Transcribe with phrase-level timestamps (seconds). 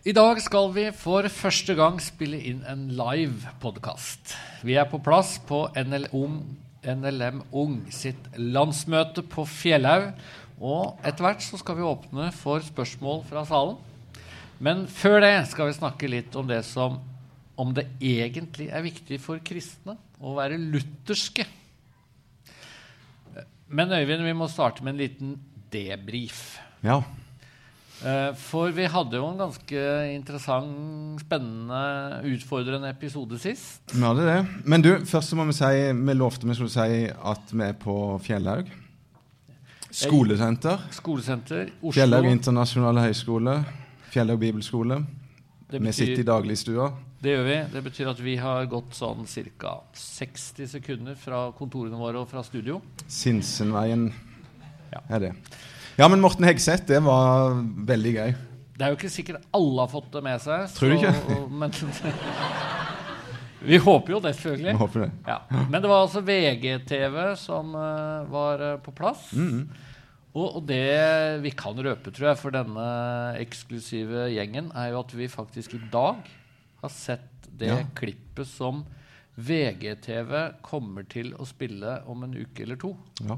[0.00, 4.30] I dag skal vi for første gang spille inn en live podkast.
[4.64, 6.38] Vi er på plass på NLM,
[6.88, 10.14] NLM Ung sitt landsmøte på Fjellhaug.
[10.56, 13.76] Og etter hvert så skal vi åpne for spørsmål fra salen.
[14.56, 16.96] Men før det skal vi snakke litt om det som
[17.60, 21.44] om det egentlig er viktig for kristne å være lutherske.
[23.68, 26.54] Men Øyvind, vi må starte med en liten debrief.
[26.80, 27.02] Ja.
[28.00, 29.80] Eh, For vi hadde jo en ganske
[30.14, 31.80] interessant, spennende,
[32.32, 33.82] utfordrende episode sist.
[33.92, 34.38] Vi hadde det.
[34.64, 37.76] Men du, først så må vi si Vi lovte vi skulle si at vi er
[37.76, 38.70] på Fjellhaug.
[39.90, 40.78] Skolesenter.
[40.94, 41.92] Skolesenter, Oslo.
[41.98, 43.56] Fjellhaug internasjonale høgskole.
[44.14, 45.00] Fjellhaug bibelskole.
[45.70, 46.90] Betyr, Vi sitter i dagligstua.
[47.22, 47.56] det gjør vi.
[47.74, 49.26] Det betyr at vi har gått sånn
[49.58, 49.74] ca.
[49.94, 52.80] 60 sekunder fra kontorene våre og fra studio.
[53.06, 54.12] Sinsenveien
[54.92, 55.00] Ja.
[55.10, 55.32] er det.
[55.98, 57.58] Ja, men Morten Hegseth, det var
[57.88, 58.32] veldig gøy.
[58.76, 60.70] Det er jo ikke sikkert alle har fått det med seg.
[60.76, 61.38] Tror du ikke?
[61.60, 61.74] men,
[63.60, 64.72] vi håper jo det, selvfølgelig.
[64.72, 65.10] Vi håper det.
[65.26, 65.38] Ja.
[65.68, 69.26] Men det var altså VGTV som uh, var uh, på plass.
[69.36, 69.66] Mm.
[70.30, 72.86] Og, og det vi kan røpe, tror jeg, for denne
[73.42, 76.22] eksklusive gjengen, er jo at vi faktisk i dag
[76.80, 77.82] har sett det Ja.
[77.98, 78.84] klippet som
[79.36, 82.94] VGTV kommer til å spille om en uke eller to.
[83.20, 83.36] Ja,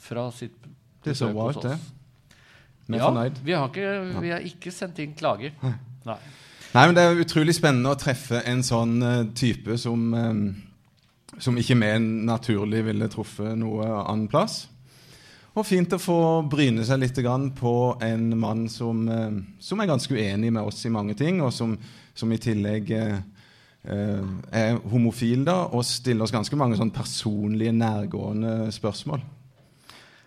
[0.00, 0.68] Fra sitt
[1.04, 1.78] Det så bra ut, det.
[2.90, 3.40] Vi er ja, fornøyd.
[3.44, 5.54] Vi har, ikke, vi har ikke sendt inn klager.
[6.06, 6.18] Nei.
[6.70, 11.56] Nei, men Det er utrolig spennende å treffe en sånn eh, type som, eh, som
[11.58, 11.88] ikke vi
[12.28, 14.68] naturlig ville truffet noe annen plass.
[15.58, 17.18] Og fint å få bryne seg litt
[17.58, 17.74] på
[18.06, 21.76] en mann som, eh, som er ganske uenig med oss i mange ting, og som,
[22.14, 22.90] som i tillegg
[23.80, 29.22] er homofil da, og stiller oss ganske mange sånn personlige, nærgående spørsmål.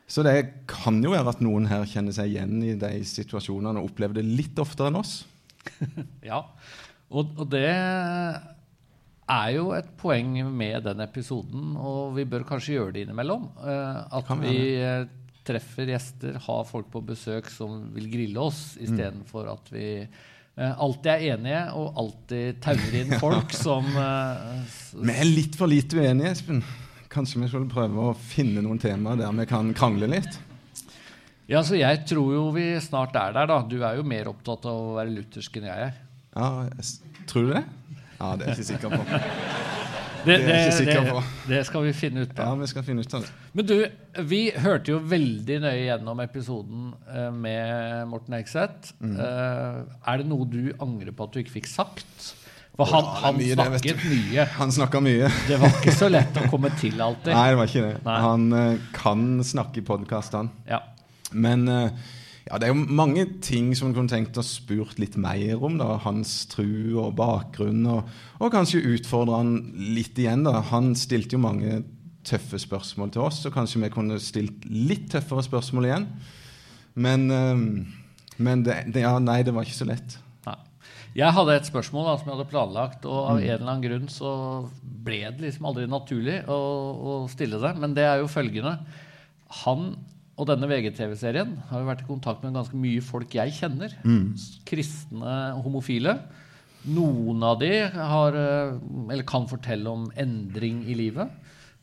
[0.07, 3.91] Så det kan jo være at noen her kjenner seg igjen i de situasjonene og
[3.91, 5.21] opplever det litt oftere enn oss.
[6.27, 6.43] Ja,
[7.13, 7.69] og, og det
[9.31, 13.47] er jo et poeng med den episoden, og vi bør kanskje gjøre det innimellom.
[13.63, 15.05] eh, at Kan vi eh,
[15.47, 21.11] treffer gjester, har folk på besøk som vil grille oss, istedenfor at vi eh, alltid
[21.13, 24.63] er enige og alltid tauer inn folk som uh,
[24.99, 26.63] Vi er litt for lite uenige, Espen.
[27.13, 30.39] Kanskje vi skulle prøve å finne noen temaer der vi kan krangle litt?
[31.51, 33.59] Ja, så jeg tror jo vi snart er der, da.
[33.67, 35.97] Du er jo mer opptatt av å være luthersk enn jeg er.
[36.33, 36.49] Ja,
[37.29, 37.63] Tror du det?
[38.17, 39.03] Ja, det er jeg ikke sikker på.
[40.23, 43.31] Det, Det det, det skal vi finne ut Ja, vi skal finne ut av det.
[43.59, 43.73] Men du,
[44.29, 48.93] vi hørte jo veldig nøye gjennom episoden eh, med Morten Hegseth.
[49.03, 49.17] Mm.
[49.19, 49.81] Eh,
[50.13, 52.29] er det noe du angrer på at du ikke fikk sagt?
[52.73, 54.47] For han, Ja, han mye det, snakket mye.
[54.59, 55.29] Han snakka mye.
[55.45, 57.29] Det var ikke så lett å komme til alltid.
[57.29, 57.99] Nei, det var ikke det.
[58.07, 58.15] Nei.
[58.23, 60.49] Han uh, kan snakke i podkast, han.
[60.65, 60.79] Ja.
[61.37, 61.91] Men uh,
[62.47, 65.77] ja, det er jo mange ting som du kunne tenkt å spurt litt mer om.
[65.77, 68.09] da, Hans tru og bakgrunn, og,
[68.41, 69.53] og kanskje utfordre han
[69.93, 70.43] litt igjen.
[70.49, 70.57] da.
[70.73, 71.83] Han stilte jo mange
[72.25, 76.09] tøffe spørsmål til oss, så kanskje vi kunne stilt litt tøffere spørsmål igjen.
[77.05, 80.17] Men, uh, men det, det, ja, nei, det var ikke så lett.
[81.13, 84.07] Jeg hadde et spørsmål da, som jeg hadde planlagt, og av en eller annen grunn
[84.09, 84.31] så
[84.81, 87.75] ble det liksom aldri naturlig å, å stille det.
[87.77, 88.79] Men det er jo følgende.
[89.63, 89.91] Han
[90.33, 93.93] og denne VGTV-serien har jo vært i kontakt med ganske mye folk jeg kjenner.
[94.01, 94.31] Mm.
[94.65, 96.15] Kristne homofile.
[96.89, 98.73] Noen av de har, eh,
[99.13, 101.29] eller kan fortelle om endring i livet.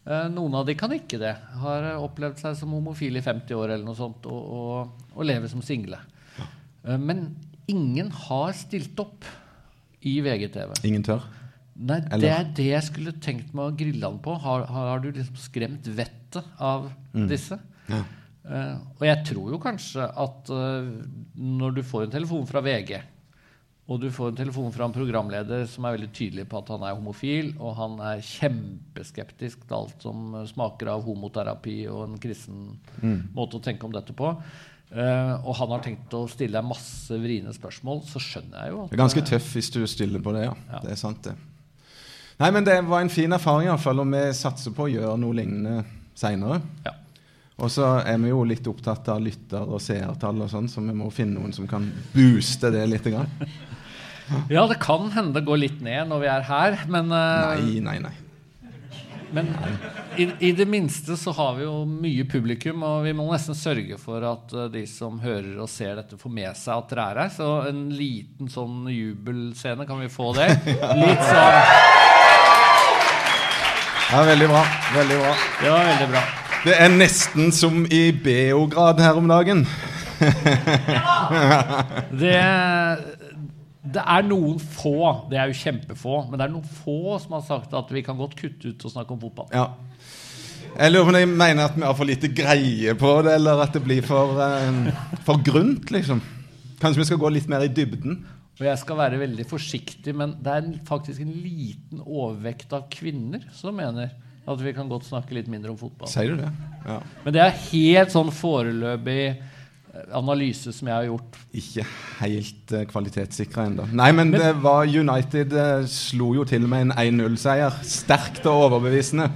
[0.04, 1.36] Eh, Noen av de kan ikke det.
[1.62, 5.24] Har eh, opplevd seg som homofil i 50 år eller noe sånt, og, og, og
[5.30, 6.02] lever som single.
[6.82, 7.28] Men
[7.70, 9.26] ingen har stilt opp
[10.00, 10.74] i VGTV.
[10.88, 11.26] Ingen tør.
[11.80, 14.34] Nei, Eller- Det er det jeg skulle tenkt meg å grille han på.
[14.38, 17.58] Har, har du liksom skremt vettet av disse?
[17.88, 18.02] Ja.
[18.40, 20.88] Uh, og jeg tror jo kanskje at uh,
[21.36, 22.94] når du får en telefon fra VG,
[23.90, 26.84] og du får en telefon fra en programleder som er veldig tydelig på at han
[26.86, 32.68] er homofil, og han er kjempeskeptisk til alt som smaker av homoterapi og en kristen
[33.34, 34.30] måte å tenke om dette på,
[34.94, 38.82] eh, og han har tenkt å stille deg masse vriene spørsmål, så skjønner jeg jo
[38.82, 40.56] at Det er ganske tøff hvis du stiller på det, ja.
[40.72, 40.82] Ja.
[40.84, 41.36] Det er sant, det.
[42.40, 45.36] Nei, men det var en fin erfaring, iallfall, og vi satser på å gjøre noe
[45.36, 45.82] lignende
[46.16, 46.62] seinere.
[46.86, 46.94] Ja.
[47.60, 50.94] Og så er vi jo litt opptatt av lytter- og seertall og sånn, så vi
[50.96, 53.04] må finne noen som kan booste det litt.
[53.04, 53.28] Grann.
[54.48, 57.60] Ja, det kan hende det går litt ned når vi er her, men, uh...
[57.60, 58.14] Nei, nei, nei.
[59.32, 59.48] Men
[60.18, 63.96] i, i det minste så har vi jo mye publikum, og vi må nesten sørge
[64.00, 67.20] for at eh, de som hører og ser dette, får med seg at dere er
[67.24, 67.32] her.
[67.36, 70.48] Så en liten sånn jubelscene, kan vi få det?
[71.02, 71.60] Litt sånn
[74.10, 74.64] Ja, Veldig bra.
[74.96, 75.34] veldig bra.
[75.62, 76.22] Ja, veldig bra.
[76.64, 79.62] Det er nesten som i Beograd her om dagen.
[82.10, 82.34] Det,
[83.80, 87.46] Det er noen få, det er jo kjempefå, men det er noen få som har
[87.46, 89.48] sagt at vi kan godt kutte ut og snakke om fotball.
[89.56, 89.70] Ja.
[90.70, 93.64] Jeg lurer på om de mener at vi har for lite greie på det, eller
[93.64, 94.92] at det blir for, eh,
[95.26, 96.20] for grunt, liksom.
[96.80, 98.20] Kanskje vi skal gå litt mer i dybden?
[98.60, 103.46] Og jeg skal være veldig forsiktig, men det er faktisk en liten overvekt av kvinner
[103.56, 104.12] som mener
[104.50, 106.10] at vi kan godt snakke litt mindre om fotball.
[106.10, 106.50] Sier du det?
[106.84, 106.98] Ja.
[107.24, 109.22] Men det er helt sånn foreløpig
[110.14, 111.38] analyse som jeg har gjort.
[111.56, 111.84] Ikke
[112.20, 113.88] helt uh, kvalitetssikra ennå.
[113.96, 117.80] Nei, men, det var United uh, slo jo til med en 1-0-seier.
[117.86, 119.30] Sterkt og overbevisende.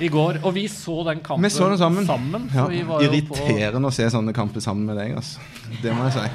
[0.00, 0.40] I går.
[0.48, 2.06] Og vi så den kampen Vi så den sammen.
[2.08, 2.68] sammen Ja.
[3.04, 5.42] Irriterende å se sånne kamper sammen med deg, altså.
[5.82, 6.30] Det må jeg si.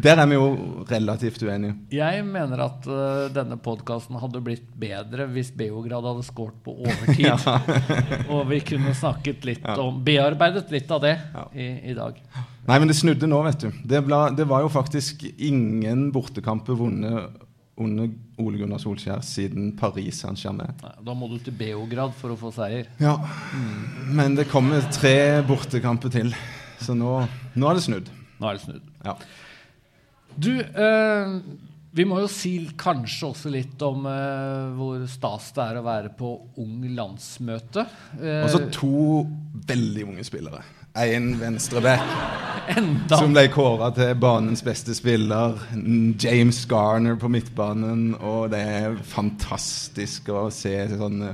[0.00, 1.74] Der er vi jo relativt uenige.
[1.90, 7.48] Jeg mener at uh, denne podkasten hadde blitt bedre hvis Beograd hadde skåret på overtid.
[8.36, 9.80] og vi kunne snakket litt Ja.
[9.82, 11.48] om Bearbeidet litt av det Ja.
[11.54, 12.20] i, i dag.
[12.70, 13.70] Nei, men det snudde nå, vet du.
[13.82, 17.40] Det, ble, det var jo faktisk ingen bortekamper vunnet
[17.80, 20.76] under Ole Gunnar Solskjær siden Paris Saint-Germain.
[20.78, 21.00] med.
[21.06, 22.86] Da må du til Beograd for å få seier.
[23.02, 23.16] Ja,
[24.06, 26.30] men det kommer tre bortekamper til.
[26.80, 27.16] Så nå,
[27.58, 28.12] nå er det snudd.
[28.38, 28.86] Nå er det snudd.
[29.04, 29.16] Ja.
[30.40, 31.34] Du, eh,
[31.90, 36.12] vi må jo si kanskje også litt om eh, hvor stas det er å være
[36.16, 37.88] på ung landsmøte.
[38.20, 39.24] Eh, altså to
[39.66, 40.62] veldig unge spillere.
[40.94, 42.00] En venstreback
[43.08, 45.54] som ble kåra til banens beste spiller.
[46.20, 48.14] James Garner på midtbanen.
[48.20, 51.32] Og det er fantastisk å se sånne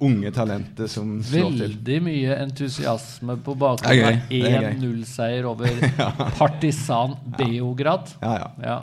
[0.00, 1.64] unge talenter som slår til.
[1.66, 4.20] Veldig mye entusiasme på bakgrunn av gøy.
[4.30, 5.82] Det er 1-0-seier over
[6.40, 8.14] Partisan Beograd.
[8.22, 8.48] Ja, ja.
[8.64, 8.78] Ja.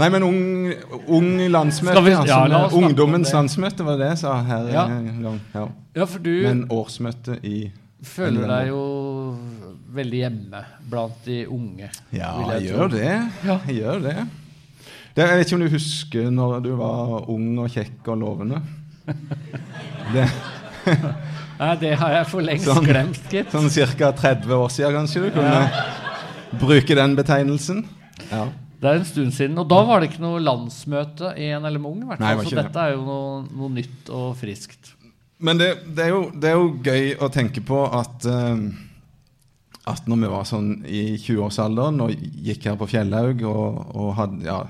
[0.00, 0.70] Nei, men ung,
[1.12, 2.00] ung landsmøte.
[2.06, 4.84] Vi- altså, ja, om ungdommens landsmøte, var det jeg sa her Ja.
[4.86, 5.40] gang.
[5.54, 5.64] Ja.
[5.98, 7.70] ja, for du Men årsmøte i
[8.06, 8.78] føler deg jo
[9.94, 10.60] veldig hjemme
[10.90, 11.88] blant de unge.
[12.14, 12.32] Ja,
[12.62, 13.10] gjør det.
[13.46, 13.56] Ja.
[13.66, 14.14] Gjør det.
[15.14, 15.26] det.
[15.26, 18.62] Jeg vet ikke om du husker når du var ung og kjekk og lovende?
[20.10, 20.24] Det,
[21.60, 22.86] Nei, det har jeg for lengst Sånn.
[22.88, 23.50] glemt, gitt.
[23.52, 23.68] sånn
[24.00, 24.08] ca.
[24.16, 27.82] 30 år siden, kanskje du kunne bruke den betegnelsen?
[28.30, 28.46] Ja.
[28.80, 29.58] Det er en stund siden.
[29.60, 32.00] Og da var det ikke noe landsmøte i NLM Ung.
[32.08, 34.94] hvert Nei, Så dette er jo noe, noe nytt og friskt.
[35.38, 38.64] Men det, det, er jo, det er jo gøy å tenke på at eh,
[39.90, 42.14] At når vi var sånn i 20-årsalderen og
[42.46, 44.62] gikk her på Fjellhaug og, og hadde ja,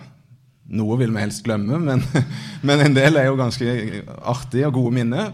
[0.71, 2.03] Noe vil vi helst glemme, men,
[2.67, 3.73] men en del er jo ganske
[4.31, 5.33] artige og gode minner.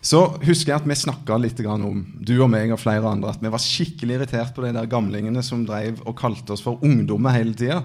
[0.00, 3.42] Så husker jeg at vi snakka litt om du og meg og flere andre, at
[3.44, 7.36] vi var skikkelig irritert på de der gamlingene som drev og kalte oss for ungdommer
[7.36, 7.82] hele tida.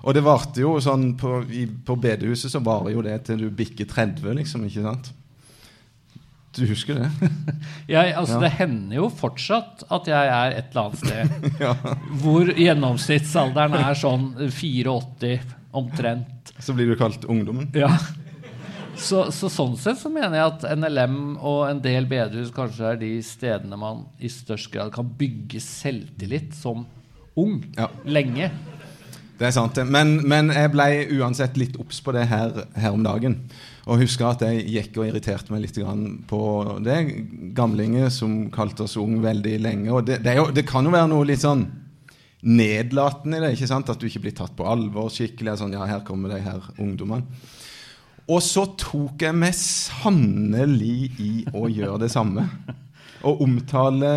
[0.00, 3.50] Og det varte jo sånn på, i, på bedehuset så varer jo det til du
[3.52, 4.64] bikker 30, liksom.
[4.64, 5.12] ikke sant?
[6.56, 7.10] Du husker det?
[7.94, 8.46] Jeg, altså, Ja.
[8.46, 11.74] Det hender jo fortsatt at jeg er et eller annet sted ja.
[12.22, 15.36] hvor gjennomsnittsalderen er sånn 84
[15.78, 16.50] omtrent.
[16.58, 17.70] Så blir du kalt ungdommen?
[17.78, 17.92] Ja.
[19.00, 22.98] Så, så sånn sett så mener jeg at NLM og en del bedehus kanskje er
[23.00, 26.84] de stedene man i størst grad kan bygge selvtillit som
[27.38, 27.60] ung.
[27.78, 27.88] Ja.
[28.04, 28.50] Lenge.
[29.40, 29.78] Det er sant.
[29.88, 33.38] Men, men jeg ble uansett litt obs på det her, her om dagen.
[33.90, 35.78] Og husker at jeg gikk og irriterte meg litt
[36.30, 36.40] på
[36.84, 36.98] det.
[37.56, 39.90] Gamlinger som kalte oss ung veldig lenge.
[39.90, 41.64] Og det, det, jo, det kan jo være noe litt sånn
[42.46, 43.54] nedlatende i det.
[43.56, 43.90] ikke sant?
[43.90, 45.58] At du ikke blir tatt på alvor skikkelig.
[45.58, 47.26] Sånn, ja, her kommer de her ungdommene.
[48.30, 52.46] Og så tok jeg meg sannelig i å gjøre det samme.
[53.26, 54.10] Å omtale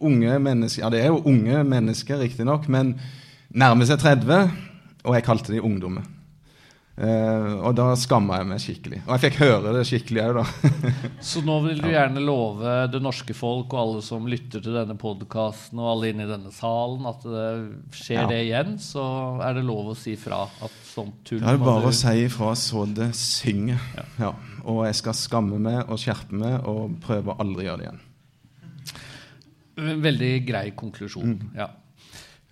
[0.00, 2.94] unge mennesker Ja, det er jo unge mennesker, riktignok, men
[3.52, 4.56] nærmer seg 30,
[5.04, 6.08] og jeg kalte de ungdommer.
[7.00, 8.98] Eh, og da skamma jeg meg skikkelig.
[9.06, 10.90] Og jeg fikk høre det skikkelig òg, da.
[11.24, 14.96] Så nå vil du gjerne love det norske folk og alle som lytter til denne
[15.00, 17.46] podkasten, og alle inne i denne salen, at det
[17.96, 18.26] skjer Ja.
[18.28, 19.06] det igjen, så
[19.46, 22.14] er det lov å si fra at sånt tull Det er bare du- å si
[22.26, 23.80] ifra så det synger.
[24.20, 24.34] Ja.
[24.66, 28.06] Og jeg skal skamme meg og skjerpe meg og prøve å aldri gjøre det igjen.
[29.80, 31.38] En Veldig grei konklusjon.
[31.38, 31.50] Mm.
[31.56, 31.70] Ja.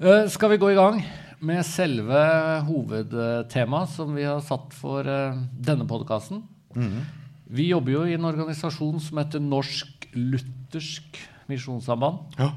[0.00, 1.02] Uh, skal vi gå i gang
[1.44, 2.20] med selve
[2.66, 6.42] hovedtemaet som vi har satt for eh, denne podkasten?
[6.76, 7.00] Mm.
[7.48, 11.18] Vi jobber jo i en organisasjon som heter Norsk Luthersk
[11.48, 12.36] Misjonssamband.
[12.40, 12.52] Ja.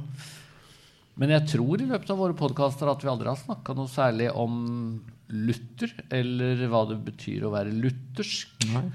[1.22, 4.32] Men jeg tror i løpet av våre podkaster at vi aldri har snakka noe særlig
[4.34, 4.56] om
[5.32, 8.68] Luther, eller hva det betyr å være luthersk.
[8.74, 8.86] Nei.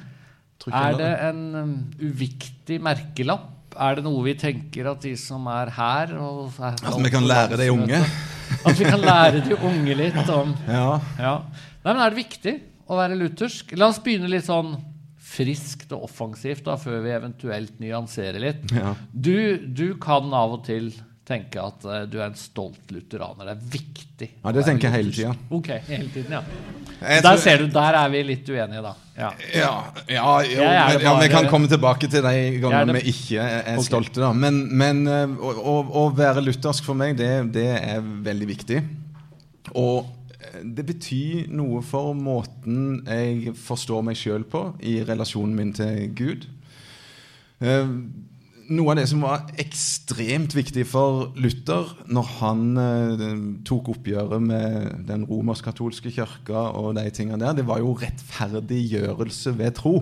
[0.74, 3.55] Er det en um, uviktig merkelapp?
[3.76, 7.26] Er det noe vi tenker at de som er her og er At vi kan
[7.28, 8.00] lære de unge?
[8.64, 11.00] At vi kan lære de unge litt om Ja.
[11.20, 11.34] ja.
[11.84, 12.54] Nei, men Er det viktig
[12.86, 13.74] å være luthersk?
[13.78, 14.76] La oss begynne litt sånn
[15.26, 18.62] friskt og offensivt da, før vi eventuelt nyanserer litt.
[18.72, 18.94] ja.
[19.12, 20.92] Du, du kan av og til
[21.26, 23.48] tenke at uh, du er en stolt lutheraner.
[23.48, 24.28] Det er viktig.
[24.44, 25.32] Ja, det tenker jeg hele tida.
[25.50, 26.42] Ok, hele tiden, ja.
[27.00, 28.92] Jeg Der tror- ser du, der er vi litt uenige, da.
[29.16, 29.30] Ja.
[29.52, 29.70] Ja,
[30.08, 33.40] ja, jo, er men, jeg vi kan komme tilbake til de gangene det- vi ikke
[33.42, 33.84] er er Ok.
[33.88, 34.20] stolte.
[34.20, 38.48] da Men, men eh, å, å, å være luthersk for meg, det, det er veldig
[38.48, 38.80] viktig.
[39.74, 40.06] Og
[40.40, 46.06] eh, det betyr noe for måten jeg forstår meg sjøl på i relasjonen min til
[46.14, 46.46] Gud.
[47.60, 47.88] Eh,
[48.72, 53.24] noe av det som var ekstremt viktig for Luther når han eh,
[53.66, 59.76] tok oppgjøret med den romersk-katolske kirka, og de tingene der, det var jo rettferdiggjørelse ved
[59.78, 59.96] tro.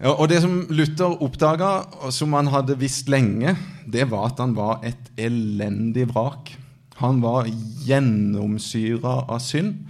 [0.00, 3.52] Og det som Luther oppdaga, som han hadde visst lenge,
[3.84, 6.54] det var at han var et elendig vrak.
[7.02, 7.50] Han var
[7.84, 9.82] gjennomsyra av synd.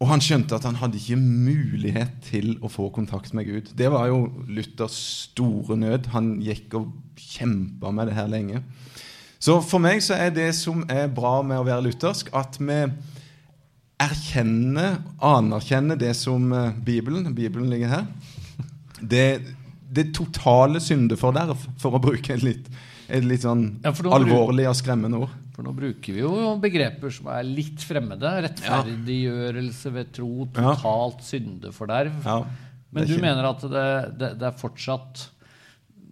[0.00, 3.74] Og han skjønte at han hadde ikke mulighet til å få kontakt med Gud.
[3.76, 4.96] Det var jo Luthers
[5.28, 6.08] store nød.
[6.14, 8.62] Han gikk og kjempa med det her lenge.
[9.40, 12.80] Så for meg så er det som er bra med å være luthersk, at vi
[14.00, 18.06] erkjenner, anerkjenner det som eh, Bibelen Bibelen ligger her.
[19.00, 19.40] Det,
[19.88, 22.68] det totale syndeforderv, for å bruke et litt,
[23.10, 25.34] et litt sånn Ja, alvorlig og skremmende ord.
[25.54, 26.30] For nå bruker vi jo
[26.62, 28.30] begreper som er litt fremmede.
[28.46, 32.22] Rettferdiggjørelse ved tro, totalt syndeforderv.
[32.24, 32.38] Ja,
[32.92, 35.28] Men er du ikke- mener at det, det, det er fortsatt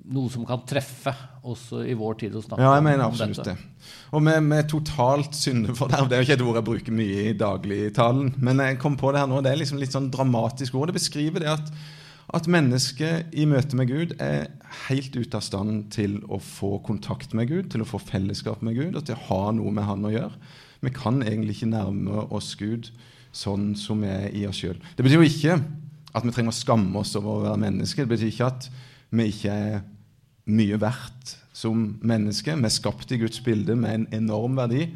[0.09, 1.13] noe som kan treffe
[1.45, 2.69] også i vår tid å snakke om dette.
[2.69, 3.57] Ja, jeg mener absolutt det.
[4.17, 7.35] Og med, med totalt syndeforderv Det er jo ikke et ord jeg bruker mye i
[7.37, 9.43] dagligtalen, men jeg kom på det her nå.
[9.45, 10.89] Det er liksom litt sånn dramatisk ord.
[10.93, 11.73] Det beskriver det at,
[12.37, 14.51] at mennesket i møte med Gud er
[14.89, 18.77] helt ute av stand til å få kontakt med Gud, til å få fellesskap med
[18.77, 20.35] Gud og til å ha noe med Han å gjøre.
[20.85, 22.91] Vi kan egentlig ikke nærme oss Gud
[23.35, 24.77] sånn som vi er i oss sjøl.
[24.97, 25.57] Det betyr jo ikke
[26.17, 28.05] at vi trenger å skamme oss over å være mennesker.
[28.05, 28.69] Det betyr ikke at
[29.09, 29.81] vi ikke er
[30.49, 32.55] mye verdt som menneske.
[32.57, 34.87] Vi er skapt i Guds bilde med en enorm verdi.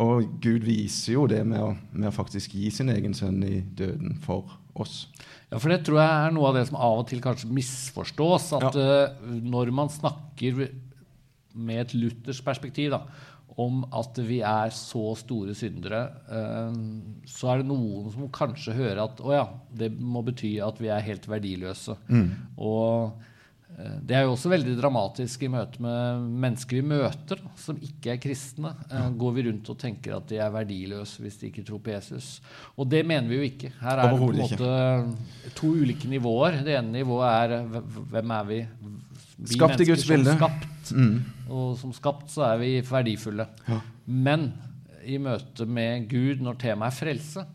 [0.00, 3.60] Og Gud viser jo det med å, med å faktisk gi sin egen sønn i
[3.76, 5.06] døden for oss.
[5.50, 8.54] Ja, for det tror jeg er noe av det som av og til kanskje misforstås.
[8.56, 10.64] At eh, når man snakker
[11.52, 13.02] med et luthersk perspektiv da,
[13.60, 16.72] om at vi er så store syndere, uh,
[17.28, 19.42] så er det noen som kanskje hører at å ja,
[19.76, 21.98] det må bety at vi er helt verdiløse.
[22.56, 23.28] Og eh,
[24.04, 28.12] det er jo også veldig dramatisk i møte med mennesker vi møter da, som ikke
[28.14, 28.72] er kristne.
[28.88, 31.94] Eh, Går vi rundt og tenker at de er verdiløse hvis de ikke tror på
[31.94, 32.34] Jesus?
[32.76, 33.72] Og det mener vi jo ikke.
[33.80, 36.60] Her er det på en måte to ulike nivåer.
[36.66, 37.78] Det ene nivået er eh,
[38.12, 38.60] hvem er vi?
[39.42, 40.58] Vi Skapt i Guds mennesker som.
[40.60, 40.92] Skapt.
[40.92, 41.48] Mm.
[41.52, 43.48] Og som skapt så er vi verdifulle.
[43.68, 43.80] Ja.
[44.06, 44.50] Men
[45.02, 47.46] i møte med Gud, når temaet er frelse,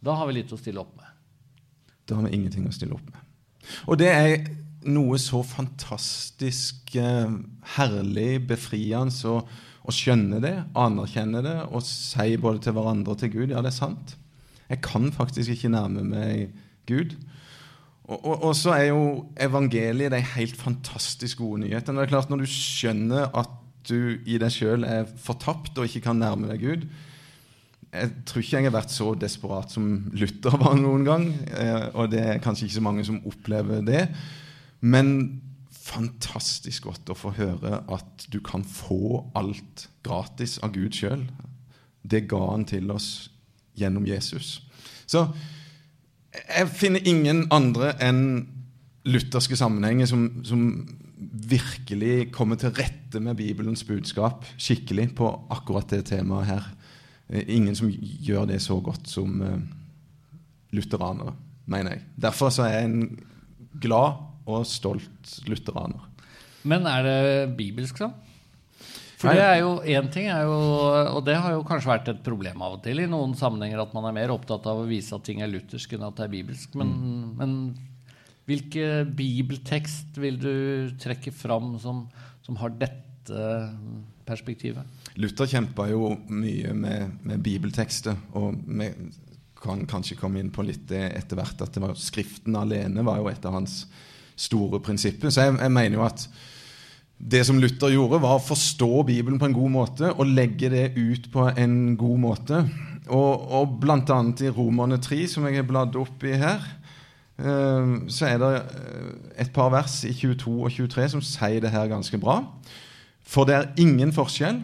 [0.00, 1.10] da har vi litt å stille opp med.
[2.08, 3.20] Da har vi ingenting å stille opp med.
[3.90, 4.46] Og det er
[4.86, 7.32] noe så fantastisk eh,
[7.76, 9.40] herlig, befriende å,
[9.88, 13.78] skjønne det, anerkjenne det og si både til hverandre og til Gud ja, det er
[13.78, 14.18] sant.
[14.68, 16.50] Jeg kan faktisk ikke nærme meg
[16.88, 17.14] Gud.
[18.04, 19.02] Og, og, og så er jo
[19.40, 22.02] evangeliet de helt fantastisk gode nyhetene.
[22.02, 23.54] Det er klart Når du skjønner at
[23.88, 26.84] du i deg sjøl er fortapt og ikke kan nærme deg Gud,
[27.88, 31.24] jeg tror ikke jeg har vært så desperat som Luther var noen gang.
[31.48, 34.04] Eh, og det er kanskje ikke så mange som opplever det.
[34.80, 35.40] Men
[35.88, 41.24] fantastisk godt å få høre at du kan få alt gratis av Gud sjøl.
[42.02, 43.30] Det ga han til oss
[43.78, 44.58] gjennom Jesus.
[45.08, 45.26] Så
[46.34, 48.22] jeg finner ingen andre enn
[49.08, 50.62] lutherske sammenhenger som, som
[51.48, 56.68] virkelig kommer til rette med Bibelens budskap skikkelig på akkurat det temaet her.
[57.48, 59.58] Ingen som gjør det så godt som eh,
[60.76, 61.34] lutheranere,
[61.68, 62.04] mener jeg.
[62.24, 63.18] Derfor er jeg en
[63.82, 66.08] glad og stolt lutheraner.
[66.68, 67.20] Men er det
[67.58, 68.10] bibelsk, da?
[69.18, 70.58] For det er jo én ting, er jo,
[71.16, 73.94] og det har jo kanskje vært et problem av og til i noen sammenhenger, at
[73.96, 76.34] man er mer opptatt av å vise at ting er luthersk enn at det er
[76.36, 76.76] bibelsk.
[76.78, 76.92] Men,
[77.40, 77.56] men
[78.46, 80.54] hvilke bibeltekst vil du
[81.02, 82.04] trekke fram som,
[82.46, 83.48] som har dette
[84.28, 84.86] perspektivet?
[85.18, 88.92] Luther kjempa jo mye med, med bibeltekster, og vi
[89.58, 93.18] kan kanskje komme inn på litt det etter hvert, at det var Skriften alene var
[93.18, 93.80] jo et av hans
[94.38, 95.32] store prinsippet.
[95.34, 96.28] Så jeg, jeg mener jo at
[97.18, 100.92] det som Luther gjorde, var å forstå Bibelen på en god måte og legge det
[100.94, 102.62] ut på en god måte.
[103.08, 106.62] Og, og annet i Romerne 3, som jeg har bladd opp i her,
[107.40, 109.12] eh, så er det eh,
[109.44, 112.42] et par vers i 22 og 23 som sier det her ganske bra.
[113.26, 114.62] For det er ingen forskjell.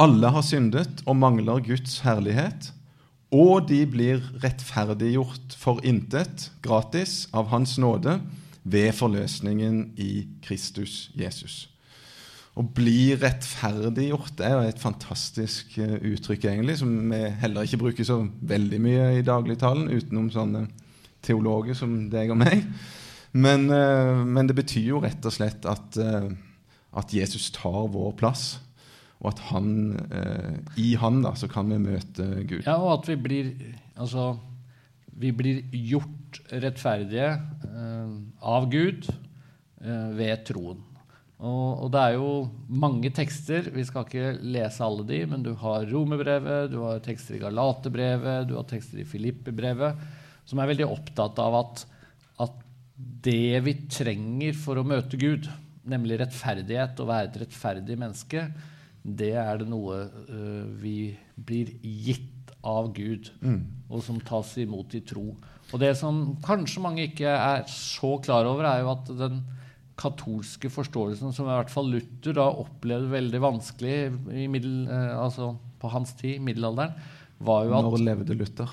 [0.00, 2.72] Alle har syndet og mangler Guds herlighet.
[3.32, 8.18] Og de blir rettferdiggjort for intet, gratis, av Hans nåde,
[8.64, 11.68] ved forløsningen i Kristus Jesus.
[12.52, 18.04] å bli rettferdiggjort er jo et fantastisk uh, uttrykk, egentlig, som vi heller ikke bruker
[18.04, 20.66] så veldig mye i dagligtalen, utenom sånne
[21.24, 22.66] teologer som deg og meg.
[23.32, 26.28] Men, uh, men det betyr jo rett og slett at, uh,
[27.00, 28.58] at Jesus tar vår plass.
[29.22, 29.66] Og at han,
[30.82, 32.64] i han da, så kan vi møte Gud.
[32.66, 33.52] Ja, og at vi blir,
[33.94, 34.32] altså,
[35.20, 37.34] vi blir gjort rettferdige
[38.40, 39.10] av Gud
[40.16, 40.80] ved troen.
[41.42, 42.26] Og, det er jo
[42.70, 43.66] mange tekster.
[43.74, 48.46] Vi skal ikke lese alle de, men du har Romerbrevet, du har tekster i Galatebrevet,
[48.46, 50.04] du har tekster i Filippebrevet,
[50.46, 51.82] som er veldig opptatt av at,
[52.46, 52.60] at,
[53.22, 55.48] det vi trenger for å møte Gud,
[55.88, 58.44] nemlig rettferdighet, å være et rettferdig menneske,
[59.02, 62.31] det er det noe uh, vi blir gitt
[62.64, 63.62] av Gud, mm.
[63.90, 65.32] og som tas imot i tro.
[65.72, 69.42] Og det som kanskje mange ikke er så klar over, er jo at den,
[70.02, 73.96] katolske forståelsen som i hvert fall Luther da opplevde veldig vanskelig
[74.34, 75.52] i middel, eh, altså
[75.82, 76.94] på hans tid, middelalderen,
[77.42, 78.70] var jo at Når levde Luther?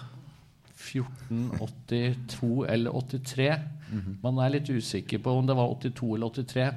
[0.80, 3.50] 1482 eller 83.
[3.92, 4.16] Mm -hmm.
[4.24, 6.74] Man er litt usikker på om det var 82 eller 83.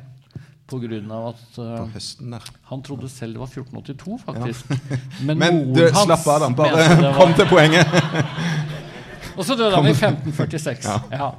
[0.72, 2.36] Av at uh, høsten.
[2.70, 4.72] Han trodde selv det var 1482, faktisk.
[4.72, 5.00] Ja.
[5.26, 6.48] Men, Men du, slapp av, da.
[6.56, 7.92] Bare kom til poenget.
[9.36, 10.88] Og så døde han i 1546.
[10.92, 10.98] Ja.
[11.12, 11.30] ja.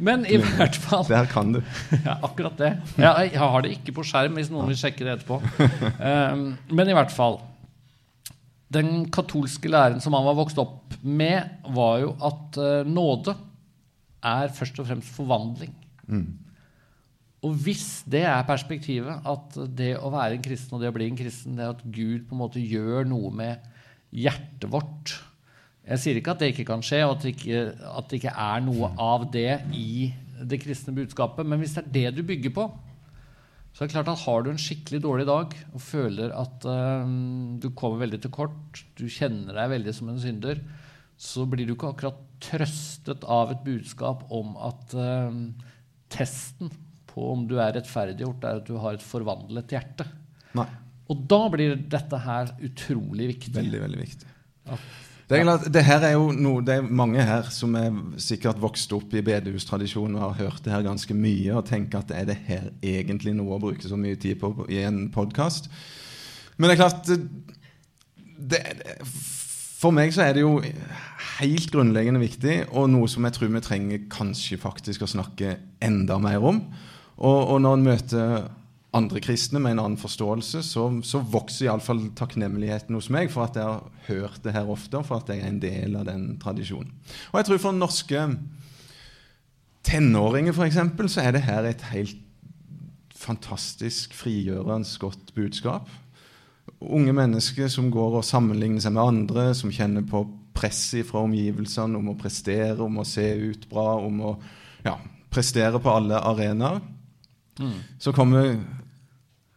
[0.00, 1.60] Men i hvert fall Der kan du.
[1.92, 2.70] Ja, akkurat det.
[2.96, 5.40] Jeg, jeg har det ikke på skjerm hvis noen vil sjekke det etterpå.
[6.00, 7.36] Um, men i hvert fall
[8.72, 13.36] Den katolske læren som han var vokst opp med, var jo at uh, nåde
[14.24, 15.72] er først og fremst forvandling.
[16.08, 16.26] Mm.
[17.46, 21.08] Og hvis det er perspektivet, at det å være en kristen og det å bli
[21.08, 23.68] en kristen, det er at Gud på en måte gjør noe med
[24.10, 25.16] hjertet vårt
[25.90, 28.36] jeg sier ikke at det ikke kan skje, og at det ikke, at det ikke
[28.44, 30.10] er noe av det i
[30.50, 31.48] det kristne budskapet.
[31.48, 32.66] Men hvis det er det du bygger på,
[33.70, 37.10] så er det klart at har du en skikkelig dårlig dag og føler at uh,
[37.62, 40.62] du kommer veldig til kort, du kjenner deg veldig som en synder,
[41.20, 45.34] så blir du ikke akkurat trøstet av et budskap om at uh,
[46.10, 46.72] testen
[47.20, 50.08] på om du er rettferdiggjort, er at du har et forvandlet hjerte.
[50.56, 50.66] Nei.
[51.10, 53.56] Og da blir dette her utrolig viktig.
[53.58, 54.28] Veldig, veldig viktig.
[54.70, 54.76] Ja.
[55.30, 57.90] det er, det, her er jo noe, det er mange her som er
[58.22, 62.14] sikkert vokst opp i bedehustradisjonen og har hørt det her ganske mye og tenker at
[62.14, 65.70] er det her egentlig noe å bruke så mye tid på i en podkast?
[66.56, 67.10] Men det er klart
[68.50, 68.60] det,
[69.80, 70.60] For meg så er det jo
[71.40, 76.20] helt grunnleggende viktig, og noe som jeg tror vi trenger kanskje faktisk å snakke enda
[76.22, 76.60] mer om.
[77.20, 78.48] Og, og når en møter
[78.96, 83.58] andre kristne med en annen forståelse, så, så vokser iallfall takknemligheten hos meg for at
[83.58, 86.32] jeg har hørt det her ofte, og for at jeg er en del av den
[86.42, 86.90] tradisjonen.
[87.30, 88.24] Og jeg tror for norske
[89.86, 90.80] tenåringer, f.eks.,
[91.14, 92.18] så er det her et helt
[93.20, 95.88] fantastisk frigjørende godt budskap.
[96.80, 100.24] Unge mennesker som går og sammenligner seg med andre, som kjenner på
[100.56, 104.32] presset fra omgivelsene om å prestere, om å se ut bra, om å
[104.86, 104.96] ja,
[105.30, 106.80] prestere på alle arenaer.
[107.98, 108.56] Så kommer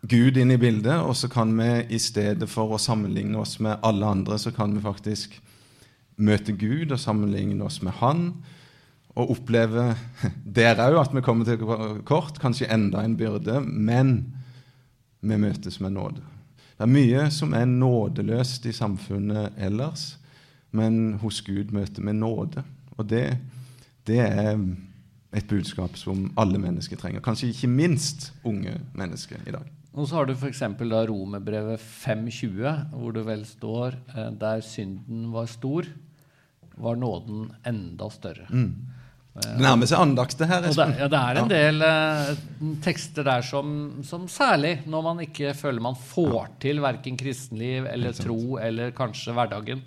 [0.04, 3.80] Gud inn i bildet, og så kan vi i stedet for å sammenligne oss med
[3.88, 5.38] alle andre, så kan vi faktisk
[6.20, 8.26] møte Gud og sammenligne oss med Han.
[9.16, 9.94] Og oppleve
[10.60, 11.63] der òg at vi kommer til
[12.08, 14.18] kort, kanskje enda en byrde, men
[15.24, 16.24] vi møtes med nåde.
[16.74, 20.18] Det er mye som er nådeløst i samfunnet ellers,
[20.74, 22.63] men hos Gud møter vi nåde.
[22.98, 23.38] Og det,
[24.10, 24.58] det er
[25.34, 27.24] et budskap som alle mennesker trenger.
[27.26, 29.69] Kanskje ikke minst unge mennesker i dag.
[29.93, 30.63] Og så har du f.eks.
[31.10, 35.89] Romerbrevet 5.20, hvor det vel står eh, der synden var stor,
[36.82, 38.48] var nåden enda større.
[38.50, 38.74] Mm.
[39.34, 40.62] Det nærmer seg andakt, det her.
[40.62, 42.34] Det, ja, det er en del eh,
[42.86, 43.72] tekster der som,
[44.06, 46.43] som, særlig når man ikke føler man får ja.
[46.62, 49.82] til verken kristenliv eller tro eller kanskje hverdagen,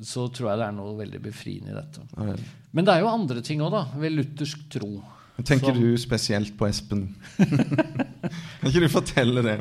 [0.00, 2.06] så tror jeg det er noe veldig befriende i dette.
[2.16, 2.38] Ja,
[2.76, 4.90] Men det er jo andre ting òg, da, ved luthersk tro.
[5.38, 7.04] Tenker som, du spesielt på Espen?
[7.38, 9.58] kan ikke du fortelle det?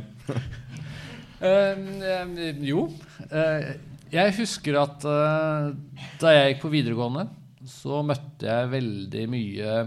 [1.43, 2.31] uh,
[2.65, 2.87] jo.
[3.29, 3.75] Uh,
[4.11, 5.69] jeg husker at uh,
[6.17, 7.27] da jeg gikk på videregående,
[7.69, 9.77] så møtte jeg veldig mye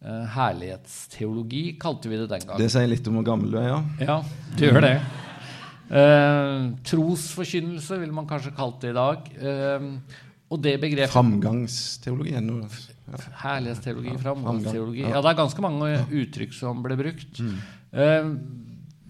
[0.00, 2.60] herlighetsteologi, kalte vi det den gangen.
[2.62, 3.80] Det sier litt om hvor gammel du er, ja?
[4.00, 4.14] Ja,
[4.56, 4.94] det gjør det.
[6.88, 9.28] trosforkynnelse ville man kanskje kalt det i dag.
[10.50, 12.34] Og det begrepet Framgangsteologi?
[13.40, 17.40] Herlighetsteologi, framgangsteologi Ja, det er ganske mange uttrykk som ble brukt.
[17.42, 17.56] Mm.
[17.94, 18.32] Uh,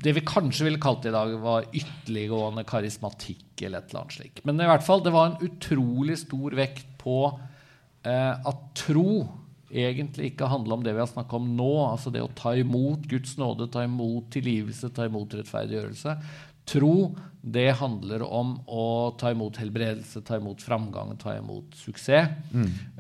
[0.01, 3.63] det vi kanskje ville kalt det i dag, var ytterliggående karismatikk.
[3.63, 4.41] eller et eller annet slik.
[4.49, 9.29] Men i hvert fall, det var en utrolig stor vekt på uh, at tro
[9.71, 13.05] egentlig ikke handla om det vi har snakka om nå, altså det å ta imot
[13.11, 16.17] Guds nåde, ta imot tilgivelse, ta imot rettferdiggjørelse.
[16.71, 16.95] Tro,
[17.43, 18.85] det handler om å
[19.19, 22.31] ta imot helbredelse, ta imot framgang, ta imot suksess.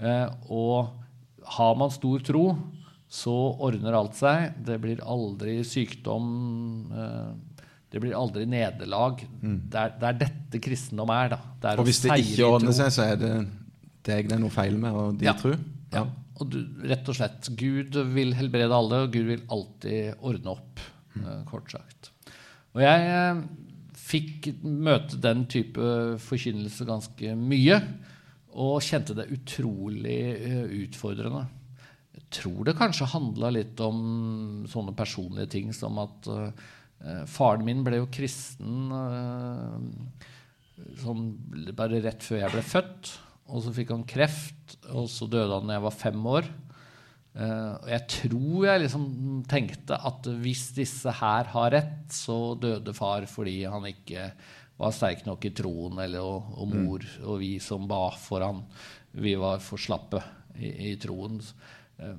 [0.00, 0.88] Eh, og
[1.56, 2.44] har man stor tro,
[3.10, 4.56] så ordner alt seg.
[4.66, 6.26] Det blir aldri sykdom.
[6.94, 9.22] Eh, det blir aldri nederlag.
[9.42, 11.32] Det, er, det er dette kristendom er.
[11.34, 11.40] da.
[11.60, 13.32] Det er Og hvis det ikke ordner seg, så er det
[14.06, 15.34] deg det er noe feil med, og de Ja.
[15.36, 15.58] tror?
[15.92, 16.04] Ja.
[16.40, 20.80] Og du, rett og slett, Gud vil helbrede alle, og Gud vil alltid ordne opp,
[21.20, 22.12] eh, kort sagt.
[22.76, 23.40] Og jeg eh,
[23.98, 27.80] fikk møte den type forkynnelse ganske mye,
[28.50, 31.46] og kjente det utrolig eh, utfordrende.
[32.18, 36.50] Jeg tror det kanskje handla litt om sånne personlige ting som at uh,
[37.30, 39.78] faren min ble jo kristen uh,
[41.00, 41.24] sånn
[41.78, 43.12] bare rett før jeg ble født.
[43.50, 46.50] Og så fikk han kreft, og så døde han da jeg var fem år.
[47.30, 49.04] Eh, og jeg tror jeg liksom
[49.50, 54.30] tenkte at hvis disse her har rett, så døde far fordi han ikke
[54.80, 58.64] var sterk nok i troen, eller, og, og mor og vi som ba for han,
[59.12, 60.22] vi var for slappe
[60.56, 61.38] i, i troen.
[62.00, 62.18] Eh,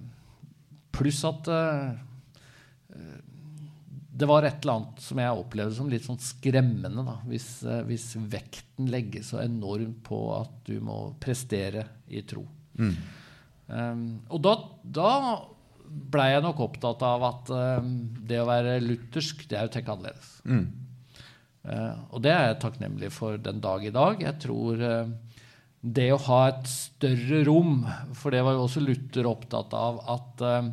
[0.95, 1.91] pluss at eh,
[4.21, 7.03] det var et eller annet som jeg opplevde som litt sånn skremmende.
[7.07, 7.15] Da.
[7.31, 7.47] Hvis,
[7.87, 12.43] hvis vekten legges så enormt på at du må prestere i tro.
[13.71, 15.11] Um, og da, da
[16.11, 17.91] blei jeg nok opptatt av at um,
[18.27, 20.31] det å være luthersk, det er å tenke annerledes.
[21.61, 24.23] Eh, og det er jeg takknemlig for den dag i dag.
[24.23, 25.11] Jeg tror uh,
[25.81, 27.83] det å ha et større rom,
[28.17, 30.71] for det var jo også Luther opptatt av, at uh,